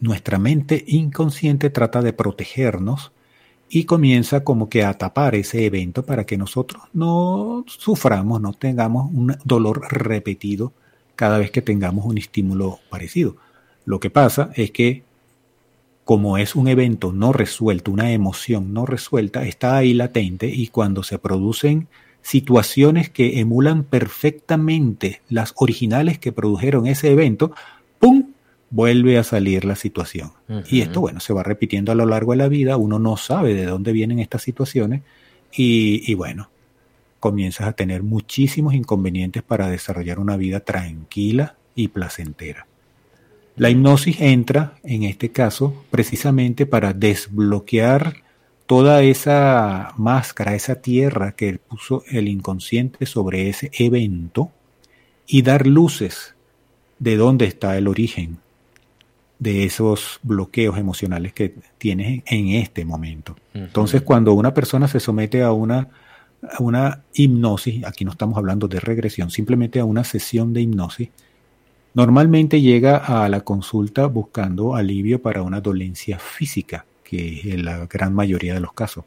nuestra 0.00 0.38
mente 0.38 0.84
inconsciente 0.88 1.70
trata 1.70 2.02
de 2.02 2.12
protegernos 2.12 3.12
y 3.68 3.84
comienza 3.84 4.44
como 4.44 4.68
que 4.68 4.84
a 4.84 4.92
tapar 4.98 5.34
ese 5.34 5.64
evento 5.64 6.04
para 6.04 6.24
que 6.24 6.36
nosotros 6.36 6.82
no 6.92 7.64
suframos, 7.68 8.40
no 8.40 8.52
tengamos 8.52 9.10
un 9.12 9.36
dolor 9.44 9.86
repetido 9.90 10.72
cada 11.14 11.38
vez 11.38 11.50
que 11.50 11.62
tengamos 11.62 12.04
un 12.04 12.18
estímulo 12.18 12.80
parecido. 12.90 13.36
Lo 13.84 14.00
que 14.00 14.10
pasa 14.10 14.50
es 14.56 14.72
que 14.72 15.04
como 16.04 16.36
es 16.36 16.56
un 16.56 16.68
evento 16.68 17.12
no 17.12 17.32
resuelto, 17.32 17.92
una 17.92 18.10
emoción 18.12 18.74
no 18.74 18.86
resuelta, 18.86 19.46
está 19.46 19.76
ahí 19.76 19.94
latente 19.94 20.48
y 20.48 20.66
cuando 20.66 21.02
se 21.04 21.18
producen 21.18 21.88
situaciones 22.22 23.10
que 23.10 23.40
emulan 23.40 23.84
perfectamente 23.84 25.22
las 25.28 25.52
originales 25.56 26.18
que 26.18 26.32
produjeron 26.32 26.86
ese 26.86 27.10
evento, 27.10 27.52
¡pum! 27.98 28.32
vuelve 28.70 29.18
a 29.18 29.24
salir 29.24 29.66
la 29.66 29.76
situación. 29.76 30.32
Y 30.70 30.80
esto, 30.80 31.00
bueno, 31.02 31.20
se 31.20 31.34
va 31.34 31.42
repitiendo 31.42 31.92
a 31.92 31.94
lo 31.94 32.06
largo 32.06 32.32
de 32.32 32.38
la 32.38 32.48
vida, 32.48 32.78
uno 32.78 32.98
no 32.98 33.18
sabe 33.18 33.52
de 33.54 33.66
dónde 33.66 33.92
vienen 33.92 34.18
estas 34.18 34.42
situaciones 34.42 35.02
y, 35.52 36.10
y 36.10 36.14
bueno, 36.14 36.48
comienzas 37.20 37.68
a 37.68 37.72
tener 37.72 38.02
muchísimos 38.02 38.72
inconvenientes 38.72 39.42
para 39.42 39.68
desarrollar 39.68 40.18
una 40.18 40.38
vida 40.38 40.60
tranquila 40.60 41.56
y 41.74 41.88
placentera. 41.88 42.66
La 43.56 43.68
hipnosis 43.68 44.20
entra, 44.20 44.74
en 44.82 45.02
este 45.02 45.30
caso, 45.30 45.84
precisamente 45.90 46.64
para 46.64 46.94
desbloquear 46.94 48.14
toda 48.72 49.02
esa 49.02 49.92
máscara, 49.98 50.54
esa 50.54 50.76
tierra 50.76 51.32
que 51.32 51.58
puso 51.58 52.04
el 52.10 52.26
inconsciente 52.26 53.04
sobre 53.04 53.50
ese 53.50 53.70
evento 53.74 54.50
y 55.26 55.42
dar 55.42 55.66
luces, 55.66 56.34
de 56.98 57.18
dónde 57.18 57.44
está 57.44 57.76
el 57.76 57.86
origen 57.86 58.38
de 59.38 59.64
esos 59.64 60.20
bloqueos 60.22 60.78
emocionales 60.78 61.34
que 61.34 61.54
tienes 61.76 62.22
en 62.24 62.48
este 62.48 62.86
momento. 62.86 63.36
Entonces, 63.52 64.00
cuando 64.00 64.32
una 64.32 64.54
persona 64.54 64.88
se 64.88 65.00
somete 65.00 65.42
a 65.42 65.52
una, 65.52 65.90
a 66.40 66.62
una 66.62 67.02
hipnosis, 67.12 67.84
aquí 67.84 68.06
no 68.06 68.12
estamos 68.12 68.38
hablando 68.38 68.68
de 68.68 68.80
regresión, 68.80 69.30
simplemente 69.30 69.80
a 69.80 69.84
una 69.84 70.02
sesión 70.02 70.54
de 70.54 70.62
hipnosis, 70.62 71.10
normalmente 71.92 72.62
llega 72.62 72.96
a 72.96 73.28
la 73.28 73.42
consulta 73.42 74.06
buscando 74.06 74.74
alivio 74.74 75.20
para 75.20 75.42
una 75.42 75.60
dolencia 75.60 76.18
física, 76.18 76.86
que 77.12 77.52
es 77.52 77.62
la 77.62 77.84
gran 77.84 78.14
mayoría 78.14 78.54
de 78.54 78.60
los 78.60 78.72
casos. 78.72 79.04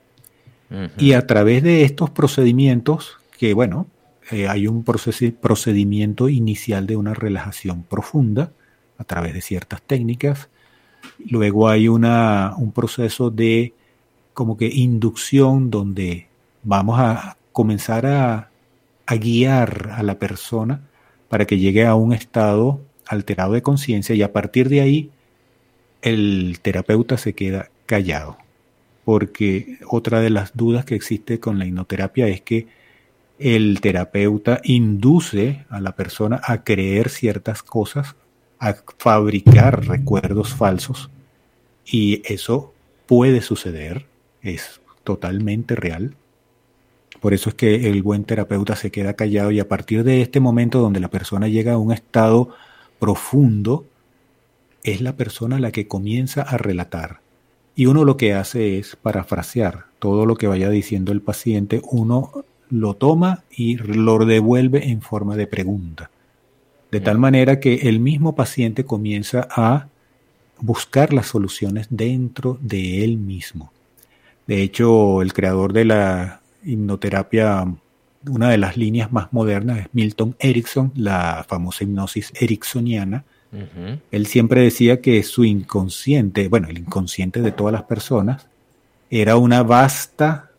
Y 0.99 1.13
a 1.13 1.25
través 1.25 1.63
de 1.63 1.83
estos 1.83 2.11
procedimientos, 2.11 3.17
que 3.39 3.55
bueno, 3.55 3.87
eh, 4.29 4.47
hay 4.47 4.67
un 4.67 4.83
procedimiento 4.83 6.29
inicial 6.29 6.85
de 6.85 6.97
una 6.97 7.15
relajación 7.15 7.81
profunda 7.81 8.51
a 8.99 9.03
través 9.05 9.33
de 9.33 9.41
ciertas 9.41 9.81
técnicas. 9.81 10.49
Luego 11.17 11.67
hay 11.67 11.87
una, 11.87 12.53
un 12.57 12.71
proceso 12.71 13.31
de 13.31 13.73
como 14.35 14.55
que 14.55 14.67
inducción 14.67 15.71
donde 15.71 16.27
vamos 16.61 16.99
a 16.99 17.37
comenzar 17.53 18.05
a, 18.05 18.51
a 19.07 19.15
guiar 19.15 19.93
a 19.95 20.03
la 20.03 20.19
persona 20.19 20.81
para 21.27 21.45
que 21.45 21.57
llegue 21.57 21.87
a 21.87 21.95
un 21.95 22.13
estado 22.13 22.81
alterado 23.07 23.53
de 23.53 23.63
conciencia 23.63 24.13
y 24.13 24.21
a 24.21 24.31
partir 24.31 24.69
de 24.69 24.81
ahí 24.81 25.09
el 26.03 26.59
terapeuta 26.61 27.17
se 27.17 27.33
queda 27.33 27.69
callado. 27.85 28.37
Porque 29.03 29.79
otra 29.87 30.19
de 30.21 30.29
las 30.29 30.55
dudas 30.55 30.85
que 30.85 30.95
existe 30.95 31.39
con 31.39 31.59
la 31.59 31.65
hipnoterapia 31.65 32.27
es 32.27 32.41
que 32.41 32.67
el 33.37 33.81
terapeuta 33.81 34.61
induce 34.63 35.65
a 35.69 35.81
la 35.81 35.95
persona 35.95 36.39
a 36.43 36.63
creer 36.63 37.09
ciertas 37.09 37.61
cosas, 37.61 38.15
a 38.59 38.75
fabricar 38.97 39.85
recuerdos 39.85 40.53
falsos 40.53 41.09
y 41.85 42.21
eso 42.25 42.73
puede 43.05 43.41
suceder, 43.41 44.05
es 44.41 44.81
totalmente 45.03 45.75
real. 45.75 46.15
Por 47.19 47.33
eso 47.33 47.49
es 47.49 47.55
que 47.55 47.89
el 47.89 48.03
buen 48.03 48.23
terapeuta 48.23 48.75
se 48.75 48.91
queda 48.91 49.15
callado 49.15 49.51
y 49.51 49.59
a 49.59 49.67
partir 49.67 50.03
de 50.03 50.21
este 50.21 50.39
momento 50.39 50.79
donde 50.79 50.99
la 50.99 51.09
persona 51.09 51.47
llega 51.47 51.73
a 51.73 51.77
un 51.77 51.91
estado 51.91 52.49
profundo, 52.99 53.85
es 54.83 55.01
la 55.01 55.15
persona 55.15 55.59
la 55.59 55.71
que 55.71 55.87
comienza 55.87 56.41
a 56.41 56.57
relatar. 56.57 57.24
Y 57.75 57.87
uno 57.87 58.05
lo 58.05 58.15
que 58.17 58.33
hace 58.33 58.77
es 58.79 58.95
parafrasear 58.95 59.85
todo 59.99 60.25
lo 60.25 60.35
que 60.35 60.47
vaya 60.47 60.69
diciendo 60.69 61.11
el 61.11 61.21
paciente, 61.21 61.81
uno 61.91 62.31
lo 62.69 62.93
toma 62.93 63.43
y 63.51 63.77
lo 63.77 64.23
devuelve 64.25 64.89
en 64.89 65.01
forma 65.01 65.35
de 65.35 65.47
pregunta. 65.47 66.09
De 66.91 67.01
tal 67.01 67.17
manera 67.17 67.59
que 67.59 67.89
el 67.89 67.99
mismo 67.99 68.35
paciente 68.35 68.85
comienza 68.85 69.47
a 69.51 69.87
buscar 70.59 71.13
las 71.13 71.27
soluciones 71.27 71.87
dentro 71.89 72.57
de 72.61 73.03
él 73.03 73.17
mismo. 73.17 73.71
De 74.47 74.61
hecho, 74.61 75.21
el 75.21 75.33
creador 75.33 75.73
de 75.73 75.85
la 75.85 76.41
hipnoterapia, 76.63 77.65
una 78.29 78.49
de 78.49 78.57
las 78.57 78.77
líneas 78.77 79.11
más 79.11 79.33
modernas 79.33 79.79
es 79.79 79.87
Milton 79.91 80.35
Erickson, 80.39 80.91
la 80.95 81.45
famosa 81.47 81.83
hipnosis 81.83 82.31
ericksoniana. 82.39 83.25
Él 84.11 84.27
siempre 84.27 84.61
decía 84.61 84.99
que 84.99 85.23
su 85.23 85.45
inconsciente, 85.45 86.49
bueno, 86.49 86.67
el 86.67 86.77
inconsciente 86.77 87.41
de 87.41 87.51
todas 87.51 87.71
las 87.71 87.83
personas, 87.83 88.47
era 89.09 89.37
una 89.37 89.63
vasta 89.63 90.51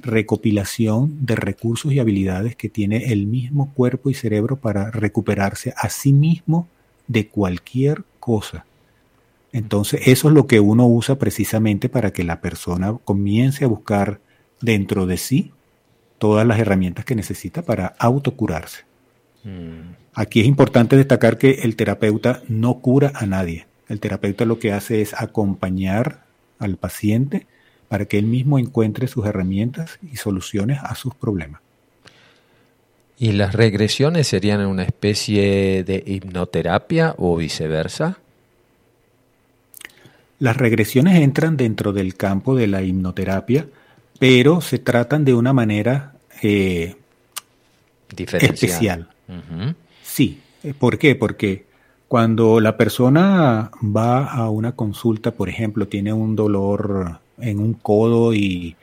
recopilación 0.00 1.26
de 1.26 1.34
recursos 1.34 1.92
y 1.92 1.98
habilidades 1.98 2.54
que 2.54 2.68
tiene 2.68 3.12
el 3.12 3.26
mismo 3.26 3.72
cuerpo 3.74 4.10
y 4.10 4.14
cerebro 4.14 4.56
para 4.56 4.90
recuperarse 4.90 5.74
a 5.76 5.88
sí 5.88 6.12
mismo 6.12 6.68
de 7.08 7.26
cualquier 7.26 8.04
cosa. 8.20 8.64
Entonces, 9.52 10.02
eso 10.06 10.28
es 10.28 10.34
lo 10.34 10.46
que 10.46 10.60
uno 10.60 10.86
usa 10.86 11.18
precisamente 11.18 11.88
para 11.88 12.12
que 12.12 12.22
la 12.22 12.40
persona 12.40 12.96
comience 13.04 13.64
a 13.64 13.68
buscar 13.68 14.20
dentro 14.60 15.06
de 15.06 15.16
sí 15.16 15.52
todas 16.18 16.46
las 16.46 16.58
herramientas 16.58 17.04
que 17.04 17.14
necesita 17.14 17.62
para 17.62 17.94
autocurarse. 17.98 18.87
Mm. 19.44 19.94
Aquí 20.14 20.40
es 20.40 20.46
importante 20.46 20.96
destacar 20.96 21.38
que 21.38 21.60
el 21.62 21.76
terapeuta 21.76 22.42
no 22.48 22.80
cura 22.80 23.12
a 23.14 23.26
nadie. 23.26 23.66
El 23.88 24.00
terapeuta 24.00 24.44
lo 24.44 24.58
que 24.58 24.72
hace 24.72 25.00
es 25.00 25.14
acompañar 25.14 26.24
al 26.58 26.76
paciente 26.76 27.46
para 27.88 28.04
que 28.04 28.18
él 28.18 28.26
mismo 28.26 28.58
encuentre 28.58 29.08
sus 29.08 29.26
herramientas 29.26 29.98
y 30.02 30.16
soluciones 30.16 30.78
a 30.82 30.94
sus 30.94 31.14
problemas. 31.14 31.60
¿Y 33.18 33.32
las 33.32 33.54
regresiones 33.54 34.28
serían 34.28 34.64
una 34.66 34.84
especie 34.84 35.82
de 35.82 36.02
hipnoterapia 36.06 37.14
o 37.16 37.36
viceversa? 37.36 38.18
Las 40.38 40.56
regresiones 40.56 41.20
entran 41.20 41.56
dentro 41.56 41.92
del 41.92 42.14
campo 42.14 42.54
de 42.54 42.68
la 42.68 42.82
hipnoterapia, 42.82 43.66
pero 44.20 44.60
se 44.60 44.78
tratan 44.78 45.24
de 45.24 45.34
una 45.34 45.52
manera 45.52 46.12
eh, 46.42 46.94
especial. 48.16 49.08
Sí, 50.02 50.40
¿por 50.78 50.98
qué? 50.98 51.14
Porque 51.14 51.66
cuando 52.08 52.58
la 52.60 52.76
persona 52.76 53.70
va 53.82 54.24
a 54.24 54.48
una 54.48 54.72
consulta, 54.72 55.32
por 55.32 55.48
ejemplo, 55.48 55.88
tiene 55.88 56.12
un 56.12 56.34
dolor 56.34 57.20
en 57.38 57.60
un 57.60 57.74
codo 57.74 58.34
y, 58.34 58.76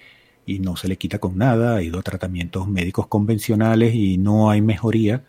no 0.47 0.75
se 0.75 0.87
le 0.87 0.97
quita 0.97 1.17
con 1.17 1.37
nada, 1.37 1.77
ha 1.77 1.81
ido 1.81 1.99
a 1.99 2.03
tratamientos 2.03 2.67
médicos 2.67 3.07
convencionales 3.07 3.95
y 3.95 4.17
no 4.17 4.51
hay 4.51 4.61
mejoría. 4.61 5.23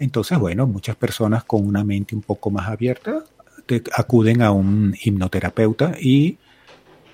Entonces, 0.00 0.38
bueno, 0.38 0.66
muchas 0.66 0.96
personas 0.96 1.44
con 1.44 1.64
una 1.64 1.84
mente 1.84 2.16
un 2.16 2.22
poco 2.22 2.50
más 2.50 2.68
abierta 2.68 3.24
acuden 3.92 4.42
a 4.42 4.50
un 4.50 4.96
hipnoterapeuta 5.00 5.94
y 6.00 6.38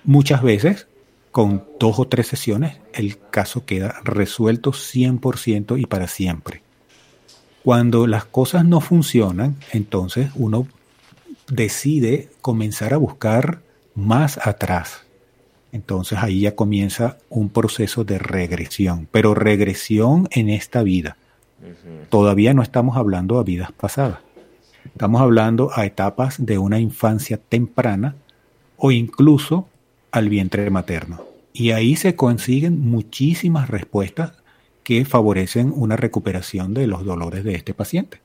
muchas 0.04 0.42
veces 0.42 0.86
con 1.30 1.64
dos 1.78 1.98
o 1.98 2.06
tres 2.06 2.28
sesiones 2.28 2.78
el 2.94 3.18
caso 3.30 3.66
queda 3.66 4.00
resuelto 4.04 4.72
100% 4.72 5.78
y 5.78 5.84
para 5.84 6.08
siempre. 6.08 6.62
Cuando 7.66 8.06
las 8.06 8.24
cosas 8.24 8.64
no 8.64 8.80
funcionan, 8.80 9.56
entonces 9.72 10.30
uno 10.36 10.68
decide 11.48 12.28
comenzar 12.40 12.94
a 12.94 12.96
buscar 12.96 13.58
más 13.96 14.38
atrás. 14.46 15.02
Entonces 15.72 16.20
ahí 16.22 16.42
ya 16.42 16.54
comienza 16.54 17.18
un 17.28 17.48
proceso 17.48 18.04
de 18.04 18.20
regresión, 18.20 19.08
pero 19.10 19.34
regresión 19.34 20.28
en 20.30 20.48
esta 20.48 20.84
vida. 20.84 21.16
Todavía 22.08 22.54
no 22.54 22.62
estamos 22.62 22.96
hablando 22.96 23.36
a 23.36 23.42
vidas 23.42 23.72
pasadas. 23.72 24.20
Estamos 24.84 25.20
hablando 25.20 25.72
a 25.74 25.86
etapas 25.86 26.46
de 26.46 26.58
una 26.58 26.78
infancia 26.78 27.36
temprana 27.36 28.14
o 28.76 28.92
incluso 28.92 29.68
al 30.12 30.28
vientre 30.28 30.70
materno. 30.70 31.24
Y 31.52 31.72
ahí 31.72 31.96
se 31.96 32.14
consiguen 32.14 32.78
muchísimas 32.88 33.68
respuestas 33.68 34.34
que 34.86 35.04
favorecen 35.04 35.72
una 35.74 35.96
recuperación 35.96 36.72
de 36.72 36.86
los 36.86 37.04
dolores 37.04 37.42
de 37.42 37.56
este 37.56 37.74
paciente. 37.74 38.20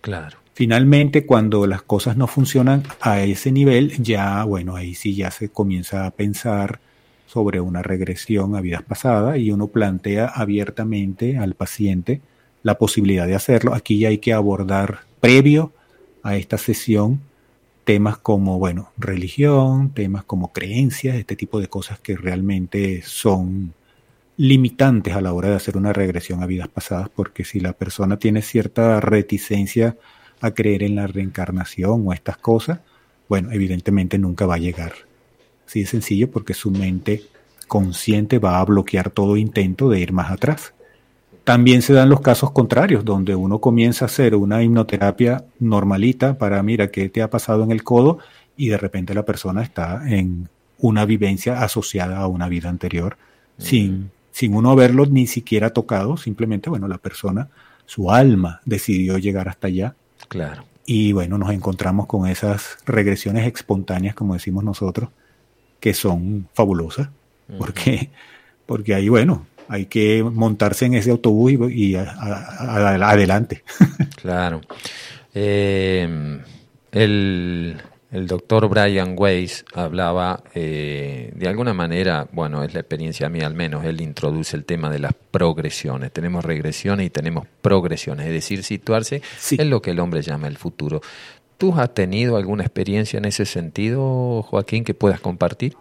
Claro. 0.00 0.38
Finalmente, 0.54 1.26
cuando 1.26 1.66
las 1.66 1.82
cosas 1.82 2.16
no 2.16 2.26
funcionan 2.26 2.84
a 3.02 3.20
ese 3.20 3.52
nivel, 3.52 4.02
ya, 4.02 4.42
bueno, 4.44 4.76
ahí 4.76 4.94
sí 4.94 5.14
ya 5.14 5.30
se 5.30 5.50
comienza 5.50 6.06
a 6.06 6.10
pensar 6.12 6.80
sobre 7.26 7.60
una 7.60 7.82
regresión 7.82 8.56
a 8.56 8.62
vidas 8.62 8.82
pasadas 8.82 9.36
y 9.36 9.50
uno 9.50 9.66
plantea 9.66 10.24
abiertamente 10.24 11.36
al 11.36 11.52
paciente 11.52 12.22
la 12.62 12.78
posibilidad 12.78 13.26
de 13.26 13.34
hacerlo. 13.34 13.74
Aquí 13.74 13.98
ya 13.98 14.08
hay 14.08 14.16
que 14.16 14.32
abordar 14.32 15.00
previo 15.20 15.74
a 16.22 16.36
esta 16.36 16.56
sesión 16.56 17.20
temas 17.84 18.16
como, 18.16 18.58
bueno, 18.58 18.90
religión, 18.96 19.90
temas 19.90 20.24
como 20.24 20.50
creencias, 20.50 21.16
este 21.16 21.36
tipo 21.36 21.60
de 21.60 21.68
cosas 21.68 22.00
que 22.00 22.16
realmente 22.16 23.02
son 23.02 23.74
limitantes 24.36 25.14
a 25.14 25.20
la 25.20 25.32
hora 25.32 25.48
de 25.48 25.56
hacer 25.56 25.76
una 25.76 25.92
regresión 25.92 26.42
a 26.42 26.46
vidas 26.46 26.68
pasadas, 26.68 27.08
porque 27.08 27.44
si 27.44 27.60
la 27.60 27.72
persona 27.72 28.18
tiene 28.18 28.42
cierta 28.42 29.00
reticencia 29.00 29.96
a 30.40 30.50
creer 30.50 30.82
en 30.82 30.96
la 30.96 31.06
reencarnación 31.06 32.02
o 32.06 32.12
estas 32.12 32.36
cosas, 32.36 32.80
bueno, 33.28 33.50
evidentemente 33.52 34.18
nunca 34.18 34.46
va 34.46 34.56
a 34.56 34.58
llegar. 34.58 34.92
Así 35.66 35.80
de 35.80 35.86
sencillo 35.86 36.30
porque 36.30 36.54
su 36.54 36.70
mente 36.70 37.22
consciente 37.66 38.38
va 38.38 38.60
a 38.60 38.64
bloquear 38.64 39.10
todo 39.10 39.36
intento 39.36 39.88
de 39.88 40.00
ir 40.00 40.12
más 40.12 40.30
atrás. 40.30 40.74
También 41.44 41.82
se 41.82 41.92
dan 41.92 42.08
los 42.08 42.20
casos 42.20 42.50
contrarios, 42.50 43.04
donde 43.04 43.34
uno 43.34 43.60
comienza 43.60 44.04
a 44.04 44.06
hacer 44.06 44.34
una 44.34 44.62
hipnoterapia 44.62 45.44
normalita 45.58 46.38
para, 46.38 46.62
mira, 46.62 46.90
qué 46.90 47.08
te 47.08 47.22
ha 47.22 47.30
pasado 47.30 47.64
en 47.64 47.70
el 47.70 47.84
codo, 47.84 48.18
y 48.56 48.68
de 48.68 48.78
repente 48.78 49.14
la 49.14 49.24
persona 49.24 49.62
está 49.62 50.02
en 50.08 50.48
una 50.78 51.04
vivencia 51.04 51.62
asociada 51.62 52.18
a 52.18 52.26
una 52.26 52.48
vida 52.48 52.68
anterior, 52.68 53.16
sin 53.58 54.10
sin 54.36 54.54
uno 54.54 54.70
haberlo 54.70 55.06
ni 55.06 55.26
siquiera 55.26 55.70
tocado, 55.70 56.18
simplemente, 56.18 56.68
bueno, 56.68 56.88
la 56.88 56.98
persona, 56.98 57.48
su 57.86 58.10
alma 58.10 58.60
decidió 58.66 59.16
llegar 59.16 59.48
hasta 59.48 59.68
allá. 59.68 59.94
Claro. 60.28 60.62
Y 60.84 61.12
bueno, 61.12 61.38
nos 61.38 61.50
encontramos 61.52 62.04
con 62.04 62.28
esas 62.28 62.76
regresiones 62.84 63.46
espontáneas, 63.46 64.14
como 64.14 64.34
decimos 64.34 64.62
nosotros, 64.62 65.08
que 65.80 65.94
son 65.94 66.50
fabulosas, 66.52 67.08
porque, 67.56 68.10
porque 68.66 68.94
ahí, 68.94 69.08
bueno, 69.08 69.46
hay 69.68 69.86
que 69.86 70.22
montarse 70.22 70.84
en 70.84 70.92
ese 70.92 71.10
autobús 71.12 71.52
y, 71.70 71.94
adelante. 71.96 73.64
Claro. 74.20 74.60
Eh, 75.32 76.42
el, 76.92 77.76
doctor 78.24 78.66
Brian 78.68 79.14
Weiss 79.18 79.66
hablaba 79.74 80.42
eh, 80.54 81.32
de 81.34 81.48
alguna 81.48 81.74
manera, 81.74 82.26
bueno, 82.32 82.64
es 82.64 82.72
la 82.72 82.80
experiencia 82.80 83.28
mía 83.28 83.46
al 83.46 83.54
menos, 83.54 83.84
él 83.84 84.00
introduce 84.00 84.56
el 84.56 84.64
tema 84.64 84.88
de 84.88 85.00
las 85.00 85.12
progresiones. 85.12 86.12
Tenemos 86.12 86.42
regresiones 86.42 87.06
y 87.06 87.10
tenemos 87.10 87.46
progresiones, 87.60 88.26
es 88.26 88.32
decir, 88.32 88.62
situarse 88.62 89.20
en 89.50 89.68
lo 89.68 89.82
que 89.82 89.90
el 89.90 90.00
hombre 90.00 90.22
llama 90.22 90.48
el 90.48 90.56
futuro. 90.56 91.02
¿Tú 91.58 91.74
has 91.74 91.92
tenido 91.92 92.38
alguna 92.38 92.64
experiencia 92.64 93.18
en 93.18 93.26
ese 93.26 93.44
sentido, 93.44 94.42
Joaquín, 94.42 94.84
que 94.84 94.94
puedas 94.94 95.20
compartir? 95.20 95.76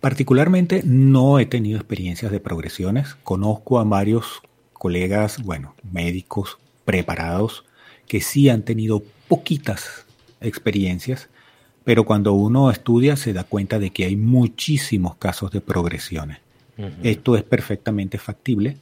Particularmente 0.00 0.82
no 0.84 1.38
he 1.38 1.46
tenido 1.46 1.78
experiencias 1.78 2.30
de 2.30 2.40
progresiones. 2.40 3.14
Conozco 3.22 3.78
a 3.78 3.84
varios 3.84 4.42
colegas, 4.72 5.42
bueno, 5.42 5.74
médicos 5.82 6.58
preparados 6.84 7.64
que 8.08 8.20
sí 8.20 8.48
han 8.48 8.62
tenido 8.62 9.02
poquitas 9.28 10.04
experiencias, 10.40 11.28
pero 11.84 12.04
cuando 12.04 12.32
uno 12.32 12.70
estudia 12.70 13.16
se 13.16 13.32
da 13.32 13.44
cuenta 13.44 13.78
de 13.78 13.90
que 13.90 14.04
hay 14.04 14.16
muchísimos 14.16 15.16
casos 15.16 15.50
de 15.50 15.60
progresiones. 15.60 16.38
Esto 17.02 17.36
es 17.36 17.42
perfectamente 17.42 18.16
factible. 18.16 18.78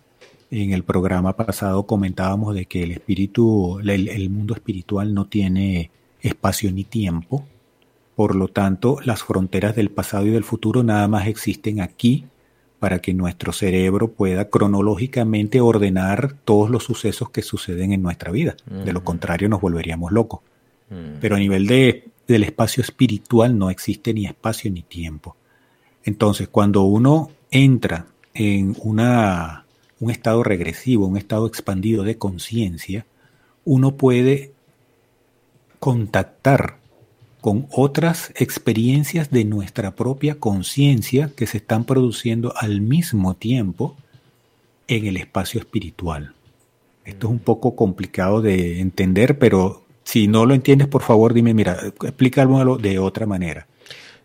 En 0.52 0.72
el 0.72 0.84
programa 0.84 1.36
pasado 1.36 1.84
comentábamos 1.84 2.54
de 2.54 2.66
que 2.66 2.84
el 2.84 2.92
espíritu, 2.92 3.80
el 3.80 4.30
mundo 4.30 4.54
espiritual 4.54 5.14
no 5.14 5.26
tiene 5.26 5.90
espacio 6.22 6.70
ni 6.70 6.84
tiempo 6.84 7.44
por 8.18 8.34
lo 8.34 8.48
tanto, 8.48 8.98
las 9.04 9.22
fronteras 9.22 9.76
del 9.76 9.90
pasado 9.90 10.26
y 10.26 10.30
del 10.30 10.42
futuro 10.42 10.82
nada 10.82 11.06
más 11.06 11.28
existen 11.28 11.80
aquí 11.80 12.24
para 12.80 12.98
que 12.98 13.14
nuestro 13.14 13.52
cerebro 13.52 14.10
pueda 14.10 14.50
cronológicamente 14.50 15.60
ordenar 15.60 16.32
todos 16.44 16.68
los 16.68 16.82
sucesos 16.82 17.30
que 17.30 17.42
suceden 17.42 17.92
en 17.92 18.02
nuestra 18.02 18.32
vida. 18.32 18.56
De 18.66 18.92
lo 18.92 19.04
contrario, 19.04 19.48
nos 19.48 19.60
volveríamos 19.60 20.10
locos. 20.10 20.40
Pero 21.20 21.36
a 21.36 21.38
nivel 21.38 21.66
de, 21.66 22.08
del 22.26 22.44
espacio 22.44 22.82
espiritual 22.82 23.58
no 23.58 23.68
existe 23.68 24.14
ni 24.14 24.26
espacio 24.26 24.70
ni 24.70 24.82
tiempo. 24.82 25.36
Entonces, 26.04 26.48
cuando 26.48 26.82
uno 26.84 27.30
entra 27.50 28.06
en 28.32 28.74
una, 28.82 29.66
un 30.00 30.10
estado 30.10 30.42
regresivo, 30.42 31.06
un 31.06 31.18
estado 31.18 31.46
expandido 31.46 32.04
de 32.04 32.16
conciencia, 32.16 33.04
uno 33.64 33.96
puede 33.96 34.52
contactar 35.78 36.78
con 37.40 37.66
otras 37.70 38.32
experiencias 38.36 39.30
de 39.30 39.44
nuestra 39.44 39.94
propia 39.94 40.36
conciencia 40.36 41.30
que 41.36 41.46
se 41.46 41.58
están 41.58 41.84
produciendo 41.84 42.54
al 42.56 42.80
mismo 42.80 43.34
tiempo 43.34 43.96
en 44.88 45.06
el 45.06 45.16
espacio 45.16 45.60
espiritual. 45.60 46.34
Esto 47.04 47.26
es 47.28 47.32
un 47.32 47.38
poco 47.38 47.76
complicado 47.76 48.42
de 48.42 48.80
entender, 48.80 49.38
pero 49.38 49.82
si 50.08 50.26
no 50.26 50.46
lo 50.46 50.54
entiendes, 50.54 50.88
por 50.88 51.02
favor 51.02 51.34
dime, 51.34 51.52
mira, 51.52 51.76
explícalo 51.84 52.78
de 52.78 52.98
otra 52.98 53.26
manera. 53.26 53.66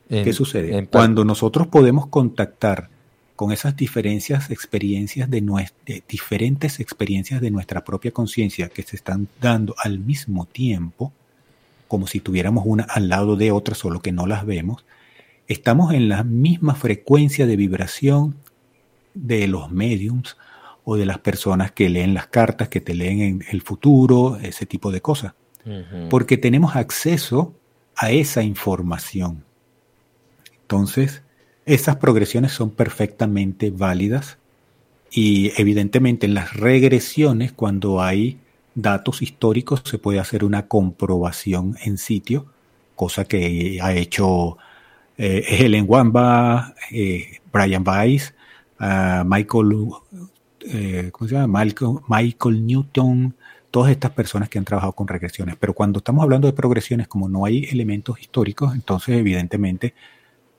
¿Qué 0.08 0.32
sucede? 0.32 0.88
Cuando 0.88 1.26
nosotros 1.26 1.68
podemos 1.68 2.08
contactar 2.08 2.88
con 3.36 3.52
esas 3.52 3.76
diferencias, 3.76 4.50
experiencias 4.50 5.30
de, 5.30 5.42
de 5.86 6.04
diferentes 6.08 6.80
experiencias 6.80 7.42
de 7.42 7.52
nuestra 7.52 7.84
propia 7.84 8.12
conciencia 8.12 8.70
que 8.70 8.84
se 8.84 8.96
están 8.96 9.28
dando 9.42 9.76
al 9.78 10.00
mismo 10.00 10.46
tiempo, 10.46 11.12
como 11.90 12.08
si 12.08 12.22
tuviéramos 12.22 12.64
una 12.66 12.84
al 12.84 13.10
lado 13.10 13.36
de 13.36 13.52
otra, 13.52 13.76
solo 13.76 14.00
que 14.00 14.14
no 14.14 14.26
las 14.26 14.46
vemos, 14.46 14.86
estamos 15.50 15.94
en 15.94 16.08
la 16.08 16.24
misma 16.24 16.76
frecuencia 16.76 17.46
de 17.46 17.58
vibración 17.58 18.36
de 19.16 19.50
los 19.50 19.70
mediums 19.70 20.38
o 20.86 20.96
de 20.96 21.06
las 21.06 21.20
personas 21.20 21.74
que 21.74 21.90
leen 21.90 22.14
las 22.14 22.28
cartas, 22.28 22.70
que 22.70 22.80
te 22.80 22.94
leen 22.94 23.20
en 23.20 23.44
el 23.52 23.62
futuro, 23.62 24.38
ese 24.38 24.66
tipo 24.66 24.90
de 24.90 25.02
cosas. 25.02 25.34
Porque 26.10 26.38
tenemos 26.38 26.76
acceso 26.76 27.54
a 27.96 28.12
esa 28.12 28.44
información. 28.44 29.44
Entonces, 30.62 31.24
esas 31.66 31.96
progresiones 31.98 32.52
son 32.52 32.72
perfectamente 32.72 33.72
válidas 33.72 34.38
y 35.12 35.52
evidentemente 35.58 36.26
en 36.26 36.34
las 36.34 36.54
regresiones, 36.54 37.52
cuando 37.52 38.02
hay 38.02 38.40
datos 38.76 39.22
históricos 39.22 39.84
se 39.86 40.00
puede 40.00 40.20
hacer 40.20 40.44
una 40.44 40.68
comprobación 40.68 41.78
en 41.84 41.98
sitio, 41.98 42.48
cosa 42.96 43.26
que 43.26 43.80
ha 43.82 43.94
hecho 43.94 44.58
eh, 45.18 45.46
Helen 45.48 45.86
Wamba, 45.88 46.74
eh, 46.92 47.40
Brian 47.52 47.84
Weiss, 47.88 48.34
ah, 48.80 49.24
Michael, 49.26 49.90
eh, 50.62 51.10
¿cómo 51.12 51.28
se 51.28 51.36
llama? 51.36 51.64
Michael, 52.08 52.66
Newton, 52.66 53.36
todas 53.74 53.90
estas 53.90 54.12
personas 54.12 54.50
que 54.50 54.60
han 54.60 54.66
trabajado 54.66 54.94
con 54.94 55.08
regresiones. 55.08 55.56
Pero 55.60 55.74
cuando 55.74 55.98
estamos 55.98 56.22
hablando 56.22 56.46
de 56.46 56.54
progresiones, 56.54 57.08
como 57.08 57.28
no 57.28 57.44
hay 57.44 57.64
elementos 57.72 58.22
históricos, 58.22 58.76
entonces 58.76 59.18
evidentemente 59.18 59.96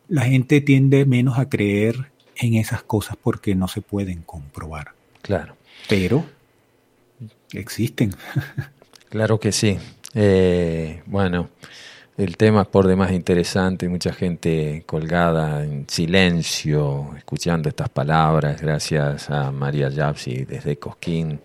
la 0.08 0.22
gente 0.22 0.60
tiende 0.60 1.06
menos 1.06 1.38
a 1.38 1.48
creer 1.48 2.10
en 2.34 2.54
esas 2.54 2.82
cosas 2.82 3.16
porque 3.16 3.54
no 3.54 3.68
se 3.68 3.82
pueden 3.82 4.22
comprobar. 4.22 4.94
Claro. 5.22 5.56
Pero 5.88 6.24
Existen. 7.52 8.16
claro 9.10 9.38
que 9.38 9.52
sí. 9.52 9.78
Eh, 10.14 11.00
bueno, 11.06 11.50
el 12.16 12.36
tema 12.36 12.62
es 12.62 12.68
por 12.68 12.86
demás 12.86 13.10
interesante, 13.10 13.88
mucha 13.88 14.12
gente 14.12 14.84
colgada 14.86 15.64
en 15.64 15.86
silencio, 15.88 17.10
escuchando 17.16 17.68
estas 17.68 17.88
palabras, 17.88 18.60
gracias 18.60 19.30
a 19.30 19.50
María 19.50 19.88
Yapsi 19.88 20.44
desde 20.44 20.76
Cosquín 20.76 21.40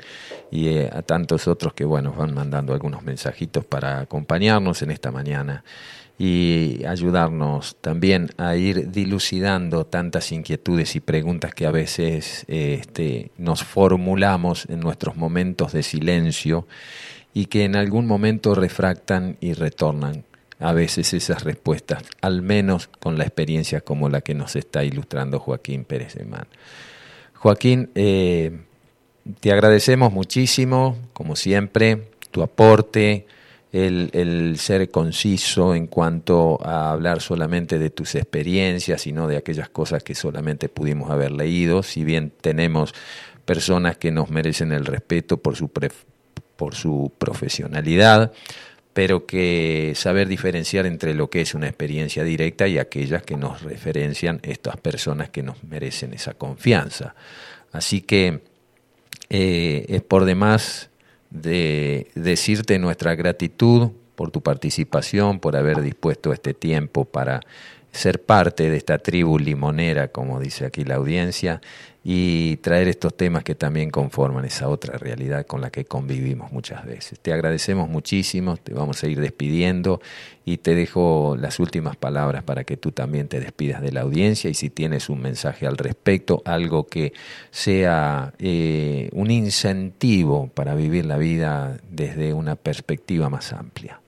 y 0.52 0.68
eh, 0.68 0.90
a 0.94 1.02
tantos 1.02 1.48
otros 1.48 1.74
que 1.74 1.86
bueno, 1.86 2.14
van 2.14 2.36
mandando 2.36 2.74
algunos 2.74 3.02
mensajitos 3.02 3.66
para 3.66 4.02
acompañarnos 4.02 4.84
en 4.84 4.92
esta 4.92 5.12
mañana 5.12 5.64
y 6.20 6.86
ayudarnos 6.86 7.78
también 7.82 8.30
a 8.38 8.56
ir 8.56 8.92
dilucidando 8.92 9.86
tantas 9.86 10.32
inquietudes 10.32 10.96
y 10.96 11.00
preguntas 11.00 11.56
que 11.56 11.66
a 11.66 11.72
veces 11.72 12.46
este, 12.48 13.32
nos 13.38 13.64
formulamos 13.64 14.68
en 14.70 14.82
nuestros 14.82 15.16
momentos 15.16 15.72
de 15.72 15.82
silencio 15.82 16.68
y 17.34 17.46
que 17.46 17.64
en 17.64 17.76
algún 17.76 18.06
momento 18.06 18.54
refractan 18.54 19.38
y 19.40 19.54
retornan 19.54 20.26
a 20.60 20.74
veces 20.74 21.14
esas 21.14 21.44
respuestas, 21.44 22.04
al 22.22 22.42
menos 22.42 22.88
con 22.88 23.18
la 23.18 23.24
experiencia 23.24 23.82
como 23.82 24.10
la 24.10 24.22
que 24.22 24.34
nos 24.34 24.56
está 24.56 24.84
ilustrando 24.84 25.40
Joaquín 25.40 25.86
Pérez 25.86 26.16
de 26.16 26.26
Man. 26.26 26.48
Joaquín, 27.34 27.90
eh, 27.96 28.60
te 29.40 29.52
agradecemos 29.52 30.12
muchísimo, 30.12 30.98
como 31.14 31.36
siempre, 31.36 32.10
tu 32.32 32.42
aporte, 32.42 33.26
el, 33.72 34.56
ser 34.58 34.90
conciso 34.90 35.76
en 35.76 35.88
cuanto 35.88 36.60
a 36.66 36.92
hablar 36.92 37.22
solamente 37.22 37.78
de 37.78 37.90
tus 37.90 38.16
experiencias 38.16 39.06
y 39.08 39.14
no 39.14 39.28
de 39.28 39.38
aquellas 39.38 39.70
cosas 39.70 40.04
que 40.04 40.16
solamente 40.16 40.70
pudimos 40.70 41.12
haber 41.12 41.32
leído, 41.32 41.84
si 41.84 42.04
bien 42.04 42.34
tenemos 42.42 42.94
personas 43.46 43.98
que 43.98 44.12
nos 44.12 44.30
merecen 44.30 44.72
el 44.72 44.86
respeto 44.86 45.38
por 45.38 45.56
su, 45.56 45.70
por 45.70 46.76
su 46.76 47.12
profesionalidad, 47.18 48.32
pero 49.00 49.26
que 49.26 49.94
saber 49.96 50.28
diferenciar 50.28 50.86
entre 50.86 51.14
lo 51.14 51.30
que 51.30 51.40
es 51.40 51.56
una 51.56 51.68
experiencia 51.68 52.22
directa 52.26 52.68
y 52.68 52.78
aquellas 52.78 53.24
que 53.24 53.38
nos 53.38 53.62
referencian 53.62 54.42
estas 54.44 54.76
personas 54.76 55.30
que 55.30 55.42
nos 55.42 55.64
merecen 55.64 56.14
esa 56.14 56.34
confianza. 56.34 57.16
Así 57.72 58.02
que 58.02 58.42
eh, 59.30 59.86
es 59.88 60.02
por 60.02 60.26
demás 60.26 60.90
de 61.30 62.12
decirte 62.14 62.78
nuestra 62.78 63.16
gratitud 63.16 63.92
por 64.18 64.32
tu 64.32 64.42
participación, 64.42 65.40
por 65.40 65.56
haber 65.56 65.82
dispuesto 65.82 66.34
este 66.34 66.54
tiempo 66.54 67.06
para 67.06 67.40
ser 67.92 68.22
parte 68.22 68.70
de 68.70 68.78
esta 68.78 68.98
tribu 68.98 69.40
limonera, 69.40 70.10
como 70.10 70.40
dice 70.40 70.66
aquí 70.66 70.84
la 70.84 70.96
audiencia, 70.96 71.62
y 72.04 72.58
traer 72.58 72.88
estos 72.88 73.16
temas 73.16 73.44
que 73.44 73.56
también 73.56 73.92
conforman 73.92 74.46
esa 74.46 74.70
otra 74.70 74.98
realidad 74.98 75.46
con 75.46 75.60
la 75.60 75.70
que 75.70 75.84
convivimos 75.84 76.52
muchas 76.52 76.86
veces. 76.86 77.20
Te 77.20 77.34
agradecemos 77.34 77.90
muchísimo, 77.90 78.56
te 78.56 78.74
vamos 78.74 79.04
a 79.04 79.08
ir 79.08 79.20
despidiendo 79.20 80.00
y 80.46 80.58
te 80.58 80.76
dejo 80.76 81.36
las 81.38 81.60
últimas 81.60 81.98
palabras 81.98 82.44
para 82.44 82.64
que 82.64 82.78
tú 82.78 82.92
también 82.92 83.28
te 83.28 83.40
despidas 83.42 83.82
de 83.82 83.92
la 83.92 84.02
audiencia 84.02 84.50
y 84.50 84.54
si 84.54 84.70
tienes 84.70 85.10
un 85.10 85.22
mensaje 85.22 85.68
al 85.68 85.78
respecto, 85.78 86.42
algo 86.46 86.88
que 86.88 87.12
sea 87.52 88.34
eh, 88.40 89.10
un 89.12 89.30
incentivo 89.30 90.48
para 90.54 90.76
vivir 90.76 91.06
la 91.06 91.18
vida 91.18 91.80
desde 91.92 92.34
una 92.34 92.56
perspectiva 92.56 93.30
más 93.30 93.52
amplia. 93.52 94.00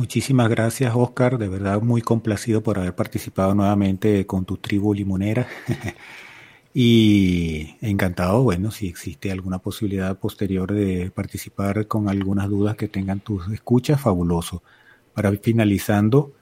Muchísimas 0.00 0.48
gracias, 0.48 0.94
Oscar. 0.96 1.36
De 1.36 1.46
verdad, 1.46 1.82
muy 1.82 2.00
complacido 2.00 2.62
por 2.62 2.78
haber 2.78 2.94
participado 2.94 3.54
nuevamente 3.54 4.24
con 4.24 4.46
tu 4.46 4.56
tribu 4.56 4.94
limonera. 4.94 5.46
y 6.74 7.76
encantado, 7.82 8.42
bueno, 8.42 8.70
si 8.70 8.88
existe 8.88 9.30
alguna 9.30 9.58
posibilidad 9.58 10.18
posterior 10.18 10.72
de 10.72 11.10
participar 11.10 11.86
con 11.86 12.08
algunas 12.08 12.48
dudas 12.48 12.76
que 12.76 12.88
tengan 12.88 13.20
tus 13.20 13.52
escuchas, 13.52 14.00
fabuloso. 14.00 14.62
Para 15.12 15.32
finalizando, 15.32 16.32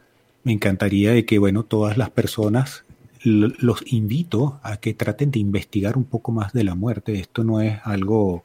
me 0.45 0.53
encantaría 0.53 1.11
de 1.11 1.25
que, 1.25 1.41
bueno, 1.41 1.65
todas 1.65 1.99
las 1.99 2.11
personas 2.11 2.85
los 3.25 3.83
invito 3.93 4.61
a 4.63 4.77
que 4.77 4.95
traten 4.95 5.33
de 5.33 5.41
investigar 5.41 5.97
un 5.97 6.05
poco 6.05 6.31
más 6.31 6.53
de 6.53 6.63
la 6.63 6.77
muerte. 6.77 7.19
Esto 7.19 7.43
no 7.43 7.61
es 7.61 7.81
algo 7.83 8.45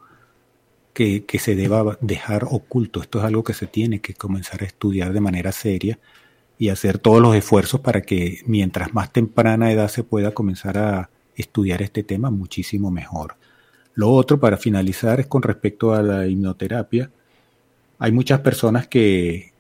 que, 0.93 1.25
se 1.39 1.55
deba 1.55 1.97
dejar 2.01 2.45
oculto. 2.49 3.01
Esto 3.01 3.19
es 3.19 3.25
algo 3.25 3.43
que 3.43 3.53
se 3.53 3.67
tiene 3.67 3.99
que 3.99 4.13
comenzar 4.13 4.61
a 4.63 4.65
estudiar 4.65 5.11
de 5.13 5.21
manera 5.21 5.51
seria 5.51 5.99
y 6.57 6.69
hacer 6.69 6.99
todos 6.99 7.21
los 7.21 7.35
esfuerzos 7.35 7.81
para 7.81 8.01
que 8.01 8.41
mientras 8.45 8.93
más 8.93 9.11
temprana 9.11 9.71
edad 9.71 9.87
se 9.89 10.03
pueda 10.03 10.31
comenzar 10.31 10.77
a 10.77 11.09
estudiar 11.35 11.81
este 11.81 12.03
tema, 12.03 12.29
muchísimo 12.29 12.91
mejor. 12.91 13.35
Lo 13.95 14.11
otro, 14.11 14.39
para 14.39 14.57
finalizar, 14.57 15.19
es 15.19 15.27
con 15.27 15.41
respecto 15.41 15.93
a 15.93 16.01
la 16.01 16.27
hipnoterapia. 16.27 17.09
Hay 17.99 18.11
muchas 18.11 18.39
personas 18.41 18.87
que 18.87 19.51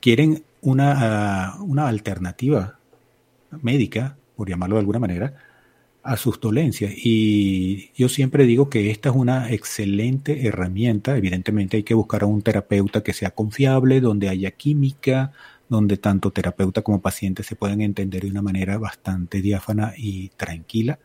quieren 0.00 0.42
una, 0.62 1.56
una 1.60 1.88
alternativa 1.88 2.78
médica, 3.60 4.16
por 4.36 4.48
llamarlo 4.48 4.76
de 4.76 4.80
alguna 4.80 4.98
manera, 4.98 5.34
a 6.02 6.16
sus 6.16 6.40
dolencias. 6.40 6.92
Y 6.96 7.90
yo 7.94 8.08
siempre 8.08 8.44
digo 8.44 8.68
que 8.68 8.90
esta 8.90 9.10
es 9.10 9.14
una 9.14 9.50
excelente 9.50 10.46
herramienta. 10.46 11.16
Evidentemente 11.16 11.76
hay 11.76 11.82
que 11.82 11.94
buscar 11.94 12.22
a 12.22 12.26
un 12.26 12.42
terapeuta 12.42 13.02
que 13.02 13.12
sea 13.12 13.30
confiable, 13.30 14.00
donde 14.00 14.28
haya 14.28 14.50
química, 14.50 15.32
donde 15.68 15.96
tanto 15.96 16.30
terapeuta 16.30 16.82
como 16.82 17.00
paciente 17.00 17.42
se 17.42 17.56
puedan 17.56 17.80
entender 17.80 18.22
de 18.24 18.30
una 18.30 18.42
manera 18.42 18.78
bastante 18.78 19.40
diáfana 19.40 19.94
y 19.96 20.28
tranquila 20.36 20.98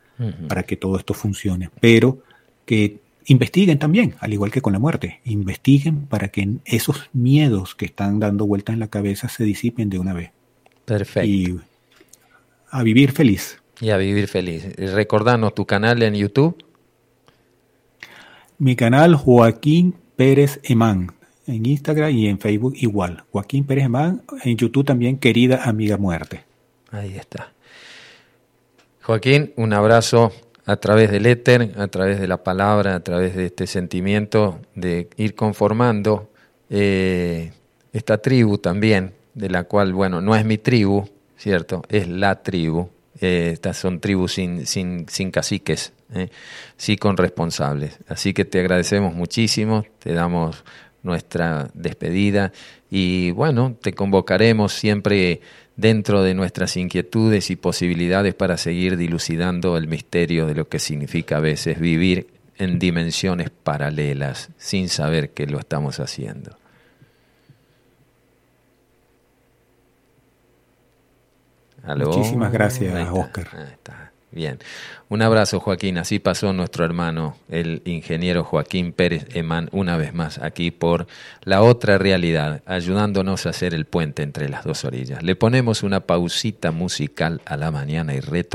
para 0.47 0.63
que 0.63 0.75
todo 0.75 0.97
esto 0.97 1.13
funcione. 1.13 1.69
Pero 1.79 2.23
que 2.65 2.99
investiguen 3.27 3.77
también, 3.77 4.15
al 4.19 4.33
igual 4.33 4.51
que 4.51 4.61
con 4.61 4.73
la 4.73 4.79
muerte, 4.79 5.21
investiguen 5.25 6.07
para 6.07 6.29
que 6.29 6.57
esos 6.65 7.09
miedos 7.13 7.75
que 7.75 7.85
están 7.85 8.19
dando 8.19 8.47
vueltas 8.47 8.73
en 8.73 8.79
la 8.79 8.87
cabeza 8.87 9.29
se 9.29 9.43
disipen 9.43 9.89
de 9.89 9.99
una 9.99 10.13
vez. 10.13 10.31
Perfecto. 10.85 11.29
Y 11.29 11.59
a 12.71 12.83
vivir 12.83 13.11
feliz. 13.11 13.61
Y 13.79 13.89
a 13.91 13.97
vivir 13.97 14.27
feliz. 14.27 14.75
Recordanos 14.75 15.53
tu 15.53 15.65
canal 15.65 16.01
en 16.01 16.15
YouTube. 16.15 16.63
Mi 18.57 18.75
canal 18.75 19.15
Joaquín 19.15 19.95
Pérez 20.15 20.59
Emán. 20.63 21.11
En 21.45 21.65
Instagram 21.65 22.11
y 22.11 22.27
en 22.27 22.39
Facebook 22.39 22.73
igual. 22.77 23.23
Joaquín 23.31 23.65
Pérez 23.65 23.85
Emán. 23.85 24.23
En 24.43 24.57
YouTube 24.57 24.85
también, 24.85 25.17
querida 25.17 25.63
amiga 25.63 25.97
muerte. 25.97 26.43
Ahí 26.91 27.15
está. 27.15 27.53
Joaquín, 29.03 29.53
un 29.55 29.73
abrazo 29.73 30.31
a 30.65 30.75
través 30.77 31.11
del 31.11 31.27
éter, 31.27 31.73
a 31.77 31.87
través 31.87 32.19
de 32.19 32.27
la 32.27 32.43
palabra, 32.43 32.95
a 32.95 32.99
través 32.99 33.35
de 33.35 33.45
este 33.45 33.67
sentimiento 33.67 34.59
de 34.75 35.07
ir 35.15 35.35
conformando 35.35 36.29
eh, 36.69 37.53
esta 37.93 38.17
tribu 38.17 38.57
también, 38.57 39.13
de 39.33 39.49
la 39.49 39.63
cual, 39.63 39.93
bueno, 39.93 40.19
no 40.19 40.35
es 40.35 40.43
mi 40.43 40.57
tribu, 40.57 41.07
¿cierto? 41.37 41.83
Es 41.87 42.07
la 42.09 42.41
tribu. 42.41 42.89
Eh, 43.19 43.51
estas 43.53 43.77
son 43.77 43.99
tribus 43.99 44.33
sin, 44.33 44.65
sin, 44.65 45.07
sin 45.09 45.31
caciques, 45.31 45.93
¿eh? 46.13 46.29
sí 46.77 46.97
con 46.97 47.17
responsables. 47.17 47.97
Así 48.07 48.33
que 48.33 48.45
te 48.45 48.59
agradecemos 48.59 49.13
muchísimo, 49.13 49.85
te 49.99 50.13
damos 50.13 50.63
nuestra 51.03 51.69
despedida 51.73 52.51
y 52.89 53.31
bueno, 53.31 53.75
te 53.81 53.93
convocaremos 53.93 54.73
siempre 54.73 55.41
dentro 55.75 56.23
de 56.23 56.33
nuestras 56.33 56.75
inquietudes 56.77 57.49
y 57.49 57.55
posibilidades 57.55 58.33
para 58.33 58.57
seguir 58.57 58.97
dilucidando 58.97 59.77
el 59.77 59.87
misterio 59.87 60.45
de 60.45 60.55
lo 60.55 60.67
que 60.67 60.79
significa 60.79 61.37
a 61.37 61.41
veces 61.41 61.79
vivir 61.79 62.27
en 62.57 62.79
dimensiones 62.79 63.49
paralelas 63.49 64.49
sin 64.57 64.89
saber 64.89 65.31
que 65.31 65.45
lo 65.45 65.59
estamos 65.59 65.99
haciendo. 65.99 66.57
Muchísimas 71.95 72.51
gracias, 72.51 73.09
Oscar. 73.11 73.47
Bien. 74.29 74.59
Un 75.09 75.21
abrazo, 75.21 75.61
Joaquín. 75.61 75.97
Así 75.97 76.19
pasó 76.19 76.51
nuestro 76.51 76.83
hermano, 76.83 77.37
el 77.49 77.81
ingeniero 77.85 78.43
Joaquín 78.43 78.91
Pérez 78.91 79.25
Emán, 79.33 79.69
una 79.71 79.95
vez 79.95 80.13
más 80.13 80.37
aquí 80.37 80.69
por 80.69 81.07
la 81.43 81.61
otra 81.61 81.97
realidad, 81.97 82.61
ayudándonos 82.65 83.45
a 83.45 83.51
hacer 83.51 83.73
el 83.73 83.85
puente 83.85 84.21
entre 84.21 84.49
las 84.49 84.65
dos 84.65 84.83
orillas. 84.83 85.23
Le 85.23 85.35
ponemos 85.35 85.81
una 85.81 86.01
pausita 86.01 86.71
musical 86.71 87.41
a 87.45 87.55
la 87.55 87.71
mañana 87.71 88.13
y 88.15 88.19
reto 88.19 88.45